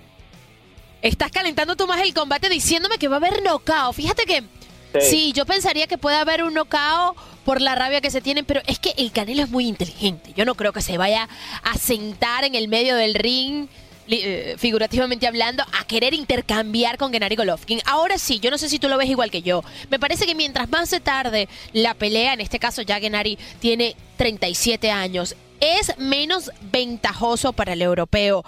Estás 1.02 1.32
calentando 1.32 1.76
tú 1.76 1.88
más 1.88 2.02
el 2.02 2.14
combate 2.14 2.50
diciéndome 2.50 2.98
que 2.98 3.08
va 3.08 3.16
a 3.16 3.20
haber 3.20 3.42
knockout. 3.42 3.96
Fíjate 3.96 4.24
que 4.26 4.44
sí. 5.00 5.32
yo 5.34 5.46
pensaría 5.46 5.88
que 5.88 5.98
puede 5.98 6.18
haber 6.18 6.44
un 6.44 6.54
knockout 6.54 7.16
por 7.46 7.62
la 7.62 7.76
rabia 7.76 8.02
que 8.02 8.12
se 8.12 8.22
tienen, 8.22 8.46
pero 8.46 8.62
es 8.68 8.80
que 8.80 8.94
el 8.98 9.12
Canelo 9.12 9.44
es 9.44 9.50
muy 9.50 9.68
inteligente. 9.68 10.34
Yo 10.36 10.46
no 10.46 10.56
creo 10.56 10.74
que 10.74 10.82
se 10.82 10.98
vaya 10.98 11.30
a 11.64 11.78
sentar 11.78 12.44
en 12.44 12.56
el 12.56 12.68
medio 12.68 12.96
del 12.96 13.16
ring. 13.16 13.68
Eh, 14.12 14.56
figurativamente 14.58 15.28
hablando, 15.28 15.64
a 15.72 15.86
querer 15.86 16.16
intercambiar 16.16 16.98
con 16.98 17.12
Gennady 17.12 17.36
Golovkin. 17.36 17.80
Ahora 17.86 18.18
sí, 18.18 18.40
yo 18.40 18.50
no 18.50 18.58
sé 18.58 18.68
si 18.68 18.80
tú 18.80 18.90
lo 18.90 18.98
ves 18.98 19.08
igual 19.08 19.30
que 19.30 19.44
yo. 19.44 19.64
Me 19.92 20.00
parece 20.00 20.26
que 20.26 20.34
mientras 20.34 20.68
más 20.70 20.90
se 20.90 21.00
tarde 21.00 21.48
la 21.74 21.94
pelea, 21.94 22.34
en 22.34 22.42
este 22.42 22.58
caso 22.58 22.82
ya 22.82 23.00
Gennady 23.00 23.38
tiene 23.60 23.96
37 24.18 24.90
años, 24.90 25.36
es 25.60 25.98
menos 25.98 26.52
ventajoso 26.72 27.54
para 27.54 27.74
el 27.74 27.82
europeo. 27.82 28.44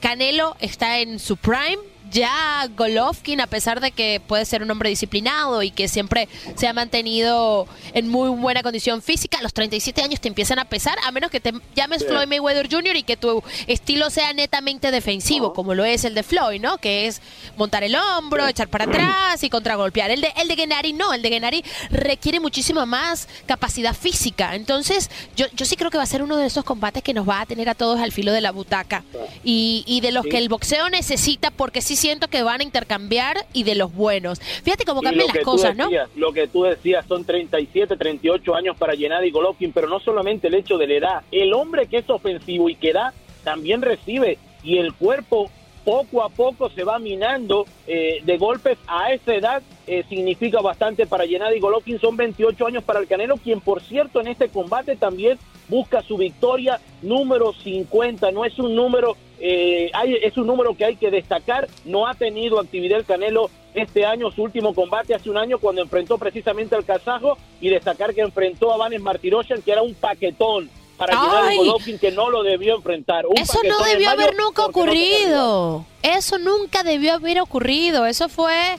Canelo 0.00 0.56
está 0.60 0.98
en 1.00 1.18
su 1.18 1.36
prime, 1.36 1.78
ya 2.10 2.68
Golovkin, 2.76 3.40
a 3.40 3.46
pesar 3.46 3.80
de 3.80 3.90
que 3.90 4.20
puede 4.26 4.44
ser 4.44 4.62
un 4.62 4.70
hombre 4.70 4.88
disciplinado 4.88 5.62
y 5.62 5.70
que 5.70 5.88
siempre 5.88 6.28
se 6.56 6.66
ha 6.66 6.72
mantenido 6.72 7.66
en 7.94 8.08
muy 8.08 8.30
buena 8.30 8.62
condición 8.62 9.02
física, 9.02 9.38
a 9.38 9.42
los 9.42 9.52
37 9.52 10.02
años 10.02 10.20
te 10.20 10.28
empiezan 10.28 10.58
a 10.58 10.66
pesar, 10.66 10.96
a 11.04 11.12
menos 11.12 11.30
que 11.30 11.40
te 11.40 11.52
llames 11.74 12.04
Floyd 12.06 12.26
Mayweather 12.26 12.68
Jr. 12.70 12.96
y 12.96 13.02
que 13.02 13.16
tu 13.16 13.42
estilo 13.66 14.10
sea 14.10 14.32
netamente 14.32 14.90
defensivo, 14.90 15.52
como 15.52 15.74
lo 15.74 15.84
es 15.84 16.04
el 16.04 16.14
de 16.14 16.22
Floyd, 16.22 16.60
¿no? 16.60 16.78
Que 16.78 17.06
es 17.06 17.20
montar 17.56 17.84
el 17.84 17.96
hombro, 17.96 18.46
echar 18.46 18.68
para 18.68 18.84
atrás 18.84 19.42
y 19.42 19.50
contragolpear. 19.50 20.10
El 20.10 20.20
de, 20.20 20.32
el 20.40 20.48
de 20.48 20.56
Gennady 20.56 20.92
no, 20.92 21.12
el 21.12 21.22
de 21.22 21.28
Gennady 21.28 21.64
requiere 21.90 22.40
muchísima 22.40 22.86
más 22.86 23.28
capacidad 23.46 23.94
física. 23.94 24.54
Entonces, 24.54 25.10
yo, 25.36 25.46
yo 25.54 25.66
sí 25.66 25.76
creo 25.76 25.90
que 25.90 25.98
va 25.98 26.04
a 26.04 26.06
ser 26.06 26.22
uno 26.22 26.36
de 26.36 26.46
esos 26.46 26.64
combates 26.64 27.02
que 27.02 27.14
nos 27.14 27.28
va 27.28 27.40
a 27.40 27.46
tener 27.46 27.68
a 27.68 27.74
todos 27.74 28.00
al 28.00 28.12
filo 28.12 28.32
de 28.32 28.40
la 28.40 28.52
butaca 28.52 29.04
y, 29.44 29.84
y 29.86 30.00
de 30.00 30.12
los 30.12 30.24
que 30.24 30.38
el 30.38 30.48
boxeo 30.48 30.88
necesita 30.88 31.50
porque 31.50 31.82
sí 31.82 31.96
siento 31.98 32.28
que 32.28 32.42
van 32.42 32.60
a 32.60 32.64
intercambiar 32.64 33.46
y 33.52 33.64
de 33.64 33.74
los 33.74 33.94
buenos. 33.94 34.40
Fíjate 34.40 34.84
cómo 34.84 35.02
cambian 35.02 35.26
las 35.26 35.44
cosas, 35.44 35.76
¿no? 35.76 35.88
Lo 36.16 36.32
que 36.32 36.48
tú 36.48 36.62
decías, 36.62 37.04
son 37.06 37.24
37, 37.24 37.96
38 37.96 38.54
años 38.54 38.76
para 38.76 38.94
y 38.94 39.30
Golovkin, 39.30 39.72
pero 39.72 39.88
no 39.88 40.00
solamente 40.00 40.48
el 40.48 40.54
hecho 40.54 40.78
de 40.78 40.86
la 40.86 40.94
edad, 40.94 41.22
el 41.30 41.52
hombre 41.52 41.86
que 41.86 41.98
es 41.98 42.10
ofensivo 42.10 42.68
y 42.68 42.74
que 42.74 42.92
da, 42.92 43.12
también 43.44 43.82
recibe 43.82 44.38
y 44.62 44.78
el 44.78 44.92
cuerpo 44.92 45.50
poco 45.84 46.22
a 46.22 46.28
poco 46.28 46.68
se 46.70 46.84
va 46.84 46.98
minando 46.98 47.64
eh, 47.86 48.20
de 48.22 48.36
golpes 48.36 48.76
a 48.86 49.12
esa 49.12 49.34
edad 49.34 49.62
eh, 49.86 50.04
significa 50.08 50.60
bastante 50.60 51.06
para 51.06 51.26
Gennady 51.26 51.60
Golovkin. 51.60 51.98
Son 51.98 52.14
28 52.14 52.66
años 52.66 52.84
para 52.84 53.00
el 53.00 53.06
Canelo, 53.06 53.38
quien 53.38 53.60
por 53.60 53.80
cierto 53.80 54.20
en 54.20 54.26
este 54.26 54.50
combate 54.50 54.96
también 54.96 55.38
busca 55.68 56.02
su 56.02 56.18
victoria 56.18 56.78
número 57.00 57.54
50. 57.54 58.30
No 58.32 58.44
es 58.44 58.58
un 58.58 58.74
número, 58.74 59.16
eh, 59.40 59.90
hay, 59.94 60.14
es 60.22 60.36
un 60.36 60.46
número 60.46 60.76
que 60.76 60.84
hay 60.84 60.96
que 60.96 61.10
destacar. 61.10 61.68
No 61.84 62.06
ha 62.06 62.14
tenido 62.14 62.60
actividad 62.60 62.98
el 62.98 63.04
Canelo 63.04 63.50
este 63.74 64.04
año, 64.04 64.30
su 64.30 64.42
último 64.42 64.74
combate 64.74 65.14
hace 65.14 65.30
un 65.30 65.36
año 65.36 65.58
cuando 65.58 65.82
enfrentó 65.82 66.18
precisamente 66.18 66.74
al 66.74 66.84
kazajo 66.84 67.38
y 67.60 67.68
destacar 67.68 68.14
que 68.14 68.22
enfrentó 68.22 68.72
a 68.72 68.76
Vanes 68.76 69.00
Martirosyan, 69.00 69.62
que 69.62 69.72
era 69.72 69.82
un 69.82 69.94
paquetón 69.94 70.70
para 70.96 71.16
Gennady 71.16 71.56
Golovkin 71.56 71.98
que 71.98 72.10
no 72.10 72.28
lo 72.28 72.42
debió 72.42 72.74
enfrentar. 72.74 73.24
Eso 73.36 73.60
no 73.66 73.78
debió 73.84 74.10
haber 74.10 74.34
nunca 74.36 74.66
ocurrido. 74.66 75.86
Eso 76.02 76.38
nunca 76.38 76.82
debió 76.82 77.14
haber 77.14 77.40
ocurrido. 77.40 78.06
Eso 78.06 78.28
fue 78.28 78.74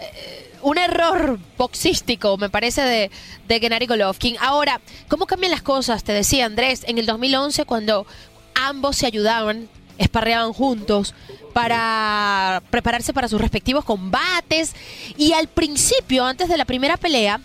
eh, 0.00 0.52
un 0.62 0.78
error 0.78 1.38
boxístico, 1.58 2.38
me 2.38 2.48
parece, 2.48 2.80
de, 2.82 3.10
de 3.46 3.60
Gennady 3.60 3.86
Golovkin. 3.86 4.36
Ahora, 4.40 4.80
¿cómo 5.08 5.26
cambian 5.26 5.52
las 5.52 5.62
cosas? 5.62 6.02
Te 6.02 6.12
decía 6.12 6.46
Andrés, 6.46 6.84
en 6.86 6.96
el 6.96 7.04
2011 7.04 7.66
cuando 7.66 8.06
ambos 8.54 8.96
se 8.96 9.06
ayudaban, 9.06 9.68
esparreaban 10.00 10.52
juntos 10.52 11.14
para 11.52 12.62
prepararse 12.70 13.12
para 13.12 13.28
sus 13.28 13.40
respectivos 13.40 13.84
combates. 13.84 14.74
Y 15.16 15.32
al 15.32 15.46
principio, 15.46 16.24
antes 16.24 16.48
de 16.48 16.56
la 16.56 16.64
primera 16.64 16.96
pelea, 16.96 17.40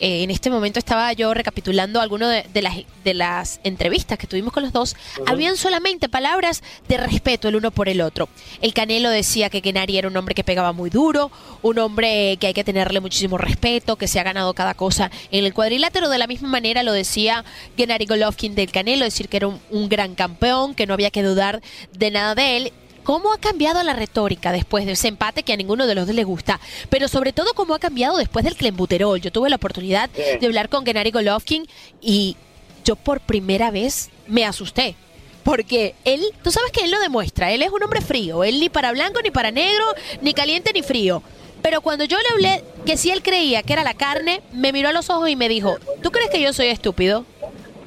eh, 0.00 0.22
en 0.22 0.30
este 0.30 0.50
momento 0.50 0.78
estaba 0.78 1.12
yo 1.12 1.32
recapitulando 1.34 2.00
algunas 2.00 2.44
de, 2.52 2.62
las, 2.62 2.76
de 3.04 3.14
las 3.14 3.60
entrevistas 3.64 4.18
que 4.18 4.26
tuvimos 4.26 4.52
con 4.52 4.62
los 4.62 4.72
dos. 4.72 4.96
Habían 5.26 5.56
solamente 5.56 6.08
palabras 6.08 6.62
de 6.88 6.96
respeto 6.96 7.48
el 7.48 7.56
uno 7.56 7.70
por 7.70 7.88
el 7.88 8.00
otro. 8.00 8.28
El 8.60 8.74
Canelo 8.74 9.10
decía 9.10 9.50
que 9.50 9.60
Genari 9.60 9.98
era 9.98 10.08
un 10.08 10.16
hombre 10.16 10.34
que 10.34 10.44
pegaba 10.44 10.72
muy 10.72 10.90
duro, 10.90 11.30
un 11.62 11.78
hombre 11.78 12.36
que 12.38 12.48
hay 12.48 12.54
que 12.54 12.64
tenerle 12.64 13.00
muchísimo 13.00 13.38
respeto, 13.38 13.96
que 13.96 14.08
se 14.08 14.20
ha 14.20 14.22
ganado 14.22 14.54
cada 14.54 14.74
cosa 14.74 15.10
en 15.30 15.44
el 15.44 15.54
cuadrilátero. 15.54 16.08
De 16.08 16.18
la 16.18 16.26
misma 16.26 16.48
manera 16.48 16.82
lo 16.82 16.92
decía 16.92 17.44
Genari 17.76 18.06
Golovkin 18.06 18.54
del 18.54 18.72
Canelo, 18.72 19.04
decir 19.04 19.28
que 19.28 19.38
era 19.38 19.48
un 19.48 19.88
gran 19.88 20.14
campeón, 20.14 20.74
que 20.74 20.86
no 20.86 20.94
había 20.94 21.10
que 21.10 21.22
dudar 21.22 21.62
de 21.92 22.10
nada 22.10 22.34
de 22.34 22.56
él 22.56 22.72
cómo 23.06 23.32
ha 23.32 23.38
cambiado 23.38 23.80
la 23.84 23.92
retórica 23.92 24.50
después 24.50 24.84
de 24.84 24.92
ese 24.92 25.06
empate 25.06 25.44
que 25.44 25.52
a 25.52 25.56
ninguno 25.56 25.86
de 25.86 25.94
los 25.94 26.08
dos 26.08 26.16
le 26.16 26.24
gusta, 26.24 26.58
pero 26.90 27.06
sobre 27.06 27.32
todo 27.32 27.54
cómo 27.54 27.72
ha 27.72 27.78
cambiado 27.78 28.16
después 28.16 28.44
del 28.44 28.56
clembuterol. 28.56 29.20
Yo 29.20 29.30
tuve 29.30 29.48
la 29.48 29.56
oportunidad 29.56 30.10
de 30.10 30.44
hablar 30.44 30.68
con 30.68 30.84
Gennady 30.84 31.12
Golovkin 31.12 31.68
y 32.00 32.36
yo 32.84 32.96
por 32.96 33.20
primera 33.20 33.70
vez 33.70 34.10
me 34.26 34.44
asusté. 34.44 34.96
Porque 35.44 35.94
él, 36.04 36.20
tú 36.42 36.50
sabes 36.50 36.72
que 36.72 36.80
él 36.80 36.90
lo 36.90 36.98
demuestra, 36.98 37.52
él 37.52 37.62
es 37.62 37.70
un 37.70 37.80
hombre 37.80 38.00
frío, 38.00 38.42
él 38.42 38.58
ni 38.58 38.70
para 38.70 38.90
blanco, 38.90 39.22
ni 39.22 39.30
para 39.30 39.52
negro, 39.52 39.84
ni 40.20 40.34
caliente, 40.34 40.72
ni 40.74 40.82
frío. 40.82 41.22
Pero 41.62 41.82
cuando 41.82 42.02
yo 42.02 42.18
le 42.18 42.28
hablé 42.30 42.64
que 42.84 42.96
si 42.96 43.12
él 43.12 43.22
creía 43.22 43.62
que 43.62 43.72
era 43.72 43.84
la 43.84 43.94
carne, 43.94 44.42
me 44.52 44.72
miró 44.72 44.88
a 44.88 44.92
los 44.92 45.10
ojos 45.10 45.28
y 45.28 45.36
me 45.36 45.48
dijo, 45.48 45.76
¿tú 46.02 46.10
crees 46.10 46.28
que 46.28 46.40
yo 46.40 46.52
soy 46.52 46.66
estúpido? 46.66 47.24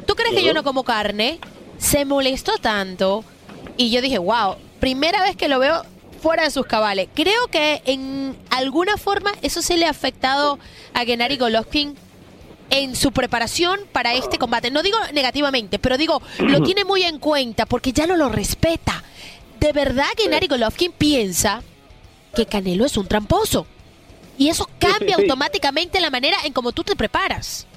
¿Tú 0.05 0.15
crees 0.15 0.33
que 0.33 0.45
yo 0.45 0.53
no 0.53 0.63
como 0.63 0.85
carne? 0.85 1.39
Se 1.77 2.05
molestó 2.05 2.57
tanto 2.57 3.25
y 3.75 3.89
yo 3.89 4.01
dije, 4.01 4.17
wow, 4.17 4.55
primera 4.79 5.21
vez 5.21 5.35
que 5.35 5.47
lo 5.47 5.59
veo 5.59 5.83
fuera 6.21 6.43
de 6.43 6.51
sus 6.51 6.65
cabales. 6.65 7.07
Creo 7.13 7.47
que 7.47 7.81
en 7.85 8.35
alguna 8.49 8.97
forma 8.97 9.31
eso 9.41 9.61
se 9.61 9.77
le 9.77 9.85
ha 9.85 9.89
afectado 9.89 10.59
a 10.93 11.05
Gennady 11.05 11.37
Golovkin 11.37 11.95
en 12.69 12.95
su 12.95 13.11
preparación 13.11 13.79
para 13.91 14.13
este 14.13 14.37
combate. 14.37 14.71
No 14.71 14.83
digo 14.83 14.97
negativamente, 15.13 15.79
pero 15.79 15.97
digo, 15.97 16.21
lo 16.39 16.61
tiene 16.61 16.85
muy 16.85 17.03
en 17.03 17.19
cuenta 17.19 17.65
porque 17.65 17.93
ya 17.93 18.05
no 18.05 18.15
lo 18.15 18.29
respeta. 18.29 19.03
De 19.59 19.71
verdad, 19.71 20.07
Gennady 20.17 20.47
Golovkin 20.47 20.91
piensa 20.91 21.63
que 22.35 22.45
Canelo 22.45 22.85
es 22.85 22.97
un 22.97 23.07
tramposo. 23.07 23.65
Y 24.37 24.49
eso 24.49 24.69
cambia 24.79 25.15
automáticamente 25.17 25.99
la 25.99 26.09
manera 26.09 26.37
en 26.45 26.53
cómo 26.53 26.71
tú 26.71 26.83
te 26.83 26.95
preparas. 26.95 27.67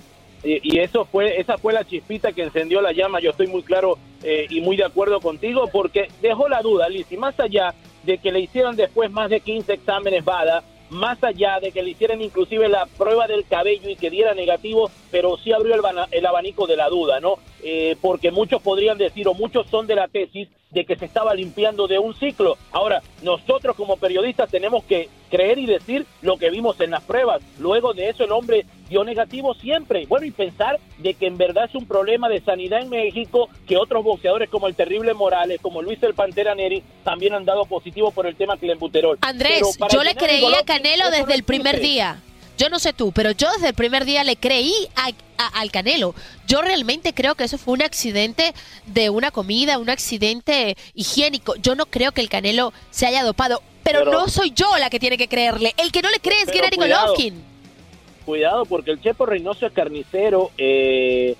Y, 0.44 0.78
eso 0.78 1.04
fue, 1.04 1.40
esa 1.40 1.56
fue 1.56 1.72
la 1.72 1.84
chispita 1.84 2.32
que 2.32 2.42
encendió 2.42 2.80
la 2.80 2.92
llama. 2.92 3.20
Yo 3.20 3.30
estoy 3.30 3.46
muy 3.46 3.62
claro 3.62 3.98
eh, 4.22 4.46
y 4.50 4.60
muy 4.60 4.76
de 4.76 4.84
acuerdo 4.84 5.20
contigo 5.20 5.68
porque 5.72 6.08
dejó 6.20 6.48
la 6.48 6.62
duda, 6.62 6.88
Liz, 6.88 7.06
y 7.10 7.16
más 7.16 7.38
allá 7.38 7.74
de 8.02 8.18
que 8.18 8.32
le 8.32 8.40
hicieron 8.40 8.74
después 8.74 9.10
más 9.10 9.30
de 9.30 9.40
15 9.40 9.72
exámenes 9.72 10.24
VADA, 10.24 10.64
más 10.90 11.22
allá 11.24 11.58
de 11.60 11.72
que 11.72 11.82
le 11.82 11.90
hicieran 11.90 12.20
inclusive 12.20 12.68
la 12.68 12.86
prueba 12.86 13.26
del 13.26 13.46
cabello 13.46 13.88
y 13.88 13.96
que 13.96 14.10
diera 14.10 14.34
negativo, 14.34 14.90
pero 15.10 15.36
sí 15.38 15.52
abrió 15.52 15.74
el, 15.74 15.80
el 16.10 16.26
abanico 16.26 16.66
de 16.66 16.76
la 16.76 16.88
duda, 16.88 17.20
¿no? 17.20 17.36
Eh, 17.62 17.96
porque 18.00 18.30
muchos 18.30 18.60
podrían 18.60 18.98
decir, 18.98 19.26
o 19.28 19.34
muchos 19.34 19.68
son 19.70 19.86
de 19.86 19.94
la 19.94 20.08
tesis, 20.08 20.48
de 20.70 20.84
que 20.84 20.96
se 20.96 21.04
estaba 21.04 21.34
limpiando 21.34 21.86
de 21.86 21.98
un 21.98 22.14
ciclo. 22.14 22.56
Ahora, 22.72 23.02
nosotros 23.22 23.76
como 23.76 23.96
periodistas 23.96 24.50
tenemos 24.50 24.84
que 24.84 25.08
creer 25.30 25.58
y 25.58 25.66
decir 25.66 26.06
lo 26.22 26.36
que 26.38 26.50
vimos 26.50 26.80
en 26.80 26.90
las 26.90 27.02
pruebas. 27.02 27.42
Luego 27.58 27.92
de 27.92 28.08
eso 28.08 28.24
el 28.24 28.32
hombre 28.32 28.64
dio 28.92 29.02
negativo 29.04 29.54
siempre. 29.54 30.06
Bueno, 30.06 30.26
y 30.26 30.30
pensar 30.30 30.78
de 30.98 31.14
que 31.14 31.26
en 31.26 31.36
verdad 31.36 31.64
es 31.68 31.74
un 31.74 31.86
problema 31.86 32.28
de 32.28 32.40
sanidad 32.42 32.80
en 32.82 32.88
México, 32.90 33.48
que 33.66 33.76
otros 33.76 34.04
boxeadores 34.04 34.48
como 34.48 34.68
el 34.68 34.74
terrible 34.76 35.14
Morales, 35.14 35.60
como 35.60 35.82
Luis 35.82 36.00
el 36.02 36.14
Pantera 36.14 36.54
Neri, 36.54 36.82
también 37.02 37.34
han 37.34 37.44
dado 37.44 37.64
positivo 37.64 38.12
por 38.12 38.26
el 38.26 38.36
tema 38.36 38.56
clenbuterol. 38.56 39.18
Andrés, 39.22 39.62
yo 39.90 40.02
le 40.04 40.14
creí 40.14 40.44
a 40.54 40.62
Canelo 40.64 41.04
no 41.04 41.10
desde 41.10 41.34
el 41.34 41.42
primer 41.42 41.80
día. 41.80 42.20
Yo 42.58 42.68
no 42.68 42.78
sé 42.78 42.92
tú, 42.92 43.10
pero 43.12 43.30
yo 43.32 43.50
desde 43.52 43.68
el 43.68 43.74
primer 43.74 44.04
día 44.04 44.22
le 44.24 44.36
creí 44.36 44.72
a- 44.94 45.08
a- 45.42 45.60
al 45.60 45.70
Canelo. 45.72 46.14
Yo 46.46 46.60
realmente 46.62 47.14
creo 47.14 47.34
que 47.34 47.44
eso 47.44 47.56
fue 47.58 47.72
un 47.74 47.82
accidente 47.82 48.52
de 48.86 49.08
una 49.10 49.30
comida, 49.30 49.78
un 49.78 49.88
accidente 49.90 50.76
higiénico. 50.94 51.56
Yo 51.56 51.74
no 51.74 51.86
creo 51.86 52.12
que 52.12 52.20
el 52.20 52.28
Canelo 52.28 52.72
se 52.90 53.06
haya 53.06 53.24
dopado, 53.24 53.62
pero, 53.82 54.00
Pero- 54.00 54.12
no 54.12 54.28
soy 54.28 54.52
yo 54.54 54.76
la 54.78 54.90
que 54.90 55.00
tiene 55.00 55.16
que 55.16 55.28
creerle. 55.28 55.74
El 55.78 55.90
que 55.90 56.02
no 56.02 56.10
le 56.10 56.20
cree 56.20 56.42
es 56.42 56.50
Gennady. 56.52 56.76
Golovkin. 56.76 57.51
Cuidado, 58.22 58.64
porque 58.66 58.90
el 58.92 59.00
Chepo 59.00 59.26
Reynoso 59.26 59.66
es 59.66 59.72
carnicero. 59.72 60.50
Eh, 60.58 61.36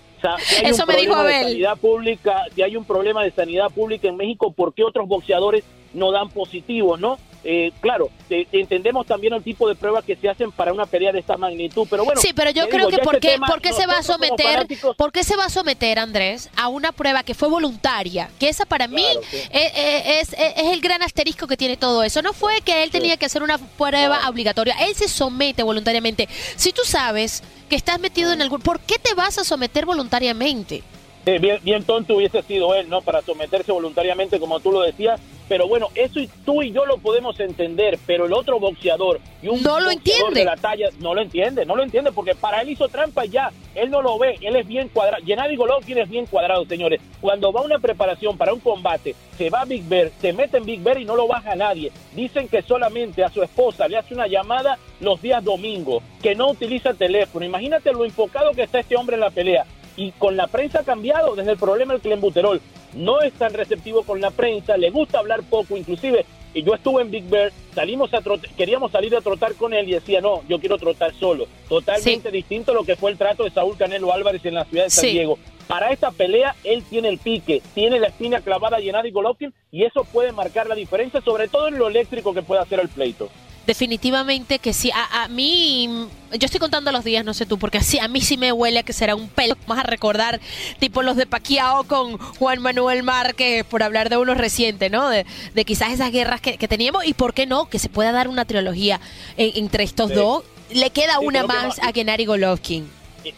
si 0.47 0.55
hay 0.57 0.71
Eso 0.71 0.85
un 0.85 0.89
me 0.89 0.97
dijo 1.01 1.13
problema 1.15 1.29
de 1.29 1.35
Abel. 1.37 1.49
sanidad 1.49 1.77
pública, 1.79 2.45
si 2.55 2.63
hay 2.63 2.77
un 2.77 2.85
problema 2.85 3.25
de 3.25 3.31
sanidad 3.33 3.71
pública 3.71 4.09
en 4.09 4.17
México, 4.17 4.53
¿por 4.53 4.73
qué 4.75 4.85
otros 4.85 5.09
boxeadores 5.09 5.65
no 5.95 6.13
dan 6.13 6.29
positivos, 6.31 7.01
no? 7.01 7.19
Eh, 7.45 7.73
claro, 7.81 8.09
te- 8.29 8.45
te 8.47 8.61
entendemos 8.61 9.05
también 9.07 9.33
el 9.35 9.43
tipo 9.43 9.69
de 9.69 9.75
pruebas 9.75 10.05
que 10.05 10.15
se 10.15 10.29
hacen 10.29 10.53
para 10.53 10.73
una 10.73 10.87
pelea 10.87 11.11
de 11.11 11.19
esta 11.19 11.37
magnitud, 11.37 11.89
pero 11.91 12.05
bueno. 12.05 12.21
sí, 12.21 12.33
pero 12.33 12.51
yo 12.51 12.69
creo 12.69 12.87
digo, 12.87 12.99
que 13.01 13.05
¿por 13.05 13.15
este 13.17 13.29
qué, 13.33 13.39
por 13.39 13.61
qué 13.61 13.73
se 13.73 13.85
va 13.87 13.99
a 13.99 14.03
someter, 14.05 14.67
por 14.97 15.11
qué 15.11 15.25
se 15.25 15.35
va 15.35 15.47
a 15.47 15.49
someter 15.51 15.99
Andrés 15.99 16.51
a 16.57 16.69
una 16.69 16.93
prueba 16.93 17.25
que 17.25 17.35
fue 17.35 17.49
voluntaria? 17.49 18.31
Que 18.39 18.49
esa 18.49 18.65
para 18.65 18.87
mí 18.87 19.05
sí. 19.31 19.37
eh, 19.51 19.73
eh, 19.75 20.21
es, 20.21 20.33
es- 20.35 20.53
es 20.57 20.67
el 20.73 20.81
gran 20.81 21.03
asterisco 21.03 21.47
que 21.49 21.57
tiene 21.57 21.77
todo 21.77 22.05
eso. 22.05 22.23
No 22.23 22.33
fue 22.33 22.61
que 22.61 22.85
él 22.85 22.91
tenía 22.91 23.17
que 23.17 23.27
hacer 23.27 23.43
una 23.43 23.59
prueba 23.59 24.29
obligatoria, 24.29 24.77
él 24.87 24.95
se 24.95 25.09
somete 25.09 25.65
voluntariamente. 25.65 26.29
Si 26.57 26.73
tú 26.73 26.83
sabes 26.85 27.43
que 27.69 27.75
estás 27.75 27.99
metido 27.99 28.33
en 28.33 28.41
algún, 28.43 28.61
¿por 28.61 28.79
qué 28.81 28.99
te 29.01 29.15
vas 29.15 29.39
a 29.39 29.45
someter 29.45 29.85
voluntariamente? 29.85 30.85
Eh, 31.25 31.39
bien, 31.39 31.61
bien 31.63 31.85
tonto 31.85 32.17
hubiese 32.17 32.43
sido 32.43 32.75
él, 32.75 32.89
¿no? 32.89 33.01
Para 33.01 33.23
someterse 33.23 33.71
voluntariamente, 33.71 34.41
como 34.41 34.59
tú 34.59 34.73
lo 34.73 34.81
decías. 34.81 35.21
Pero 35.49 35.69
bueno, 35.69 35.89
eso 35.95 36.19
y 36.19 36.29
tú 36.47 36.63
y 36.63 36.73
yo 36.73 36.87
lo 36.87 36.99
podemos 36.99 37.39
entender, 37.39 37.99
pero 38.07 38.25
el 38.27 38.33
otro 38.33 38.59
boxeador 38.59 39.21
y 39.43 39.49
un 39.49 39.63
No 39.63 39.81
lo 39.81 39.91
entiende. 39.91 40.41
de 40.41 40.45
la 40.47 40.57
talla 40.57 40.89
no 41.01 41.15
lo 41.15 41.21
entiende, 41.21 41.67
no 41.67 41.77
lo 41.77 41.83
entiende, 41.83 42.11
porque 42.11 42.35
para 42.35 42.63
él 42.63 42.71
hizo 42.71 42.89
trampa 42.89 43.27
ya, 43.27 43.51
él 43.75 43.91
no 43.91 44.01
lo 44.01 44.19
ve, 44.19 44.39
él 44.41 44.57
es 44.57 44.67
bien 44.67 44.89
cuadrado. 44.89 45.23
Gennady 45.25 45.57
Golovkin 45.57 45.99
es 45.99 46.09
bien 46.09 46.27
cuadrado, 46.27 46.65
señores. 46.65 47.01
Cuando 47.21 47.53
va 47.53 47.61
a 47.61 47.65
una 47.65 47.79
preparación 47.81 48.39
para 48.39 48.55
un 48.55 48.61
combate, 48.61 49.15
se 49.37 49.51
va 49.51 49.63
a 49.63 49.65
Big 49.67 49.87
Bear, 49.87 50.11
se 50.21 50.33
mete 50.33 50.57
en 50.57 50.65
Big 50.65 50.81
Bear 50.81 50.99
y 51.01 51.05
no 51.05 51.17
lo 51.17 51.29
baja 51.29 51.55
nadie. 51.55 51.93
Dicen 52.15 52.49
que 52.49 52.63
solamente 52.63 53.23
a 53.23 53.29
su 53.29 53.43
esposa 53.43 53.89
le 53.89 53.99
hace 53.99 54.15
una 54.15 54.29
llamada 54.29 54.79
los 55.01 55.21
días 55.21 55.45
domingos, 55.45 56.03
que 56.23 56.35
no 56.35 56.51
utiliza 56.51 56.95
teléfono. 56.95 57.45
Imagínate 57.45 57.93
lo 57.93 58.05
enfocado 58.05 58.53
que 58.53 58.63
está 58.63 58.81
este 58.81 58.97
hombre 58.97 59.17
en 59.17 59.21
la 59.21 59.31
pelea 59.31 59.67
y 59.97 60.13
con 60.13 60.37
la 60.37 60.47
prensa 60.47 60.81
ha 60.81 60.85
cambiado 60.85 61.35
desde 61.35 61.53
el 61.53 61.59
problema 61.59 61.93
del 61.95 62.03
clenbuterol. 62.03 62.61
No 62.95 63.21
es 63.23 63.33
tan 63.35 63.55
receptivo 63.55 64.03
con 64.03 64.21
la 64.21 64.31
prensa, 64.31 64.77
le 64.77 64.91
gusta 64.91 65.19
hablar 65.19 65.43
poco, 65.43 65.77
inclusive. 65.77 66.25
Y 66.55 66.63
yo 66.65 66.75
estuve 66.75 67.01
en 67.01 67.11
Big 67.11 67.25
Bear, 67.31 67.51
salimos 67.75 68.13
a 68.13 68.21
trot- 68.21 68.47
queríamos 68.57 68.93
salir 68.93 69.17
a 69.17 69.23
trotar 69.23 69.55
con 69.55 69.73
él 69.73 69.89
y 69.89 69.93
decía, 69.93 70.21
no, 70.21 70.43
yo 70.49 70.59
quiero 70.61 70.77
trotar 70.77 71.15
solo. 71.15 71.47
Totalmente 71.69 72.31
distinto 72.31 72.73
a 72.73 72.75
lo 72.75 72.85
que 72.85 72.95
fue 72.97 73.11
el 73.11 73.17
trato 73.17 73.45
de 73.45 73.51
Saúl 73.51 73.79
Canelo 73.79 74.13
Álvarez 74.13 74.45
en 74.45 74.55
la 74.55 74.65
ciudad 74.67 74.85
de 74.85 74.91
San 74.91 75.05
Sí. 75.05 75.13
Diego. 75.13 75.39
Para 75.67 75.91
esta 75.91 76.11
pelea, 76.11 76.55
él 76.65 76.83
tiene 76.91 77.09
el 77.09 77.17
pique, 77.19 77.63
tiene 77.75 77.99
la 77.99 78.09
espina 78.09 78.43
clavada 78.43 78.77
a 78.77 78.81
Gennady 78.83 79.11
Golovkin 79.13 79.55
y 79.71 79.85
eso 79.85 80.05
puede 80.05 80.33
marcar 80.33 80.67
la 80.67 80.75
diferencia, 80.75 81.23
sobre 81.23 81.49
todo 81.49 81.69
en 81.69 81.79
lo 81.79 81.89
eléctrico 81.89 82.35
que 82.35 82.43
puede 82.43 82.61
hacer 82.61 82.81
el 82.81 82.89
pleito. 82.89 83.31
Definitivamente 83.67 84.59
que 84.59 84.73
sí. 84.73 84.91
A, 84.93 85.23
a 85.25 85.29
mí, 85.29 85.89
yo 86.33 86.45
estoy 86.47 86.59
contando 86.59 86.91
los 86.93 87.05
días, 87.05 87.25
no 87.25 87.33
sé 87.33 87.47
tú, 87.47 87.59
porque 87.59 87.79
así 87.79 87.99
a 87.99 88.09
mí 88.09 88.21
sí 88.21 88.37
me 88.37 88.51
huele 88.53 88.81
a 88.81 88.83
que 88.83 88.93
será 88.93 89.15
un 89.15 89.29
pelo. 89.29 89.57
Vamos 89.67 89.85
a 89.85 89.87
recordar, 89.87 90.41
tipo 90.81 91.03
los 91.03 91.17
de 91.17 91.27
Paquiao 91.27 91.85
con 91.85 92.19
Juan 92.19 92.61
Manuel 92.61 93.03
Márquez, 93.03 93.65
por 93.65 93.83
hablar 93.83 94.09
de 94.09 94.17
unos 94.17 94.37
recientes, 94.37 94.91
¿no? 94.91 95.09
De, 95.09 95.27
de 95.55 95.65
quizás 95.65 95.93
esas 95.93 96.11
guerras 96.11 96.41
que, 96.41 96.59
que 96.59 96.69
teníamos 96.69 97.05
y 97.07 97.15
por 97.15 97.35
qué 97.35 97.47
no, 97.47 97.69
que 97.69 97.79
se 97.79 97.89
pueda 97.89 98.11
dar 98.13 98.29
una 98.29 98.45
trilogía 98.45 99.01
en- 99.37 99.53
entre 99.57 99.85
estos 99.85 100.09
Sí. 100.11 100.15
dos. 100.17 100.43
Le 100.71 100.91
queda 100.91 101.19
Sí, 101.21 101.27
una 101.27 101.43
que 101.43 101.47
más 101.49 101.79
no- 101.79 101.89
a 101.89 101.93
Gennady 101.93 102.25
Golovkin. 102.25 102.89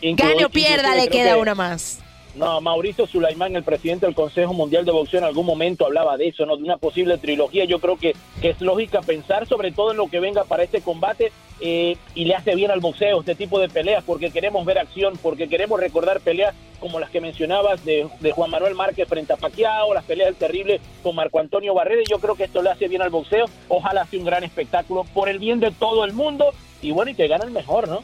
Gane 0.02 0.44
o 0.46 0.48
pierda, 0.48 0.94
le 0.94 1.08
queda 1.08 1.34
que- 1.34 1.40
una 1.40 1.54
más. 1.54 1.98
No, 2.34 2.60
Mauricio 2.60 3.06
Sulaimán, 3.06 3.54
el 3.54 3.62
presidente 3.62 4.06
del 4.06 4.14
Consejo 4.14 4.52
Mundial 4.52 4.84
de 4.84 4.90
Boxeo, 4.90 5.18
en 5.18 5.24
algún 5.24 5.46
momento 5.46 5.86
hablaba 5.86 6.16
de 6.16 6.28
eso, 6.28 6.44
¿no? 6.44 6.56
De 6.56 6.64
una 6.64 6.78
posible 6.78 7.16
trilogía. 7.16 7.64
Yo 7.64 7.78
creo 7.78 7.96
que, 7.96 8.16
que 8.40 8.50
es 8.50 8.60
lógica 8.60 9.02
pensar 9.02 9.46
sobre 9.46 9.70
todo 9.70 9.92
en 9.92 9.98
lo 9.98 10.08
que 10.08 10.18
venga 10.18 10.42
para 10.42 10.64
este 10.64 10.80
combate 10.80 11.30
eh, 11.60 11.96
y 12.16 12.24
le 12.24 12.34
hace 12.34 12.56
bien 12.56 12.72
al 12.72 12.80
boxeo 12.80 13.20
este 13.20 13.36
tipo 13.36 13.60
de 13.60 13.68
peleas 13.68 14.02
porque 14.02 14.32
queremos 14.32 14.66
ver 14.66 14.78
acción, 14.78 15.14
porque 15.22 15.48
queremos 15.48 15.78
recordar 15.78 16.20
peleas 16.20 16.56
como 16.80 16.98
las 16.98 17.10
que 17.10 17.20
mencionabas 17.20 17.84
de, 17.84 18.08
de 18.18 18.32
Juan 18.32 18.50
Manuel 18.50 18.74
Márquez 18.74 19.08
frente 19.08 19.32
a 19.32 19.36
Pacquiao, 19.36 19.94
las 19.94 20.04
peleas 20.04 20.26
del 20.26 20.36
terrible 20.36 20.80
con 21.04 21.14
Marco 21.14 21.38
Antonio 21.38 21.72
Barrera. 21.72 22.02
Yo 22.10 22.18
creo 22.18 22.34
que 22.34 22.44
esto 22.44 22.62
le 22.62 22.70
hace 22.70 22.88
bien 22.88 23.02
al 23.02 23.10
boxeo. 23.10 23.46
Ojalá 23.68 24.06
sea 24.06 24.18
un 24.18 24.26
gran 24.26 24.42
espectáculo 24.42 25.04
por 25.14 25.28
el 25.28 25.38
bien 25.38 25.60
de 25.60 25.70
todo 25.70 26.04
el 26.04 26.12
mundo 26.12 26.52
y 26.82 26.90
bueno, 26.90 27.12
y 27.12 27.14
que 27.14 27.28
gane 27.28 27.44
el 27.44 27.52
mejor, 27.52 27.86
¿no? 27.86 28.02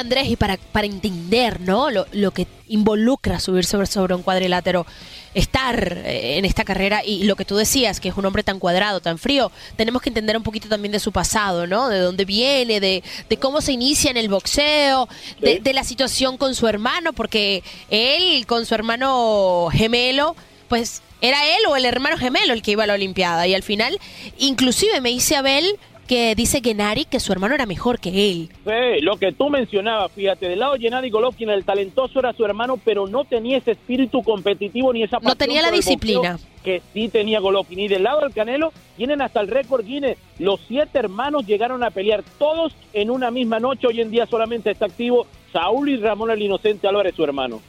Andrés, 0.00 0.28
y 0.28 0.36
para, 0.36 0.56
para 0.56 0.86
entender 0.86 1.60
¿no? 1.60 1.90
lo, 1.90 2.06
lo 2.12 2.30
que 2.32 2.46
involucra 2.68 3.40
subir 3.40 3.64
sobre, 3.64 3.86
sobre 3.86 4.14
un 4.14 4.22
cuadrilátero, 4.22 4.86
estar 5.34 5.98
eh, 6.04 6.38
en 6.38 6.44
esta 6.44 6.64
carrera 6.64 7.04
y 7.04 7.24
lo 7.24 7.36
que 7.36 7.44
tú 7.44 7.56
decías, 7.56 8.00
que 8.00 8.08
es 8.08 8.16
un 8.16 8.26
hombre 8.26 8.42
tan 8.42 8.58
cuadrado, 8.58 9.00
tan 9.00 9.18
frío, 9.18 9.50
tenemos 9.76 10.02
que 10.02 10.10
entender 10.10 10.36
un 10.36 10.42
poquito 10.42 10.68
también 10.68 10.92
de 10.92 11.00
su 11.00 11.12
pasado, 11.12 11.66
¿no? 11.66 11.88
De 11.88 11.98
dónde 11.98 12.24
viene, 12.24 12.80
de, 12.80 13.02
de 13.28 13.36
cómo 13.36 13.60
se 13.60 13.72
inicia 13.72 14.10
en 14.10 14.16
el 14.16 14.28
boxeo, 14.28 15.08
de, 15.40 15.60
de 15.60 15.72
la 15.72 15.84
situación 15.84 16.36
con 16.36 16.54
su 16.54 16.66
hermano, 16.66 17.12
porque 17.12 17.62
él 17.90 18.46
con 18.46 18.66
su 18.66 18.74
hermano 18.74 19.68
gemelo, 19.72 20.34
pues 20.68 21.02
era 21.20 21.44
él 21.44 21.66
o 21.68 21.76
el 21.76 21.84
hermano 21.84 22.16
gemelo 22.16 22.52
el 22.52 22.62
que 22.62 22.72
iba 22.72 22.84
a 22.84 22.86
la 22.86 22.94
Olimpiada 22.94 23.46
y 23.46 23.54
al 23.54 23.62
final, 23.62 23.98
inclusive 24.38 25.00
me 25.00 25.10
dice 25.10 25.36
Abel 25.36 25.78
que 26.10 26.34
dice 26.34 26.60
Gennady 26.60 27.04
que 27.04 27.20
su 27.20 27.30
hermano 27.30 27.54
era 27.54 27.66
mejor 27.66 28.00
que 28.00 28.08
él. 28.08 28.50
Sí, 28.64 29.00
lo 29.00 29.16
que 29.16 29.30
tú 29.30 29.48
mencionabas, 29.48 30.10
fíjate, 30.10 30.48
del 30.48 30.58
lado 30.58 30.72
de 30.72 30.80
Gennady 30.80 31.08
Golovkin, 31.08 31.50
el 31.50 31.64
talentoso 31.64 32.18
era 32.18 32.32
su 32.32 32.44
hermano, 32.44 32.80
pero 32.84 33.06
no 33.06 33.22
tenía 33.24 33.58
ese 33.58 33.70
espíritu 33.70 34.20
competitivo 34.24 34.92
ni 34.92 35.04
esa 35.04 35.18
No 35.18 35.20
pasión 35.20 35.38
tenía 35.38 35.62
la 35.62 35.70
disciplina. 35.70 36.36
que 36.64 36.82
sí 36.92 37.08
tenía 37.10 37.38
Golovkin. 37.38 37.78
Y 37.78 37.86
del 37.86 38.02
lado 38.02 38.22
del 38.22 38.34
Canelo, 38.34 38.72
tienen 38.96 39.22
hasta 39.22 39.40
el 39.40 39.46
récord 39.46 39.86
Guinness. 39.86 40.18
Los 40.40 40.60
siete 40.66 40.98
hermanos 40.98 41.46
llegaron 41.46 41.84
a 41.84 41.90
pelear 41.92 42.24
todos 42.40 42.74
en 42.92 43.08
una 43.08 43.30
misma 43.30 43.60
noche. 43.60 43.86
Hoy 43.86 44.00
en 44.00 44.10
día 44.10 44.26
solamente 44.26 44.72
está 44.72 44.86
activo 44.86 45.28
Saúl 45.52 45.90
y 45.90 45.96
Ramón 45.96 46.32
el 46.32 46.42
Inocente 46.42 46.88
Álvarez, 46.88 47.14
su 47.14 47.22
hermano. 47.22 47.60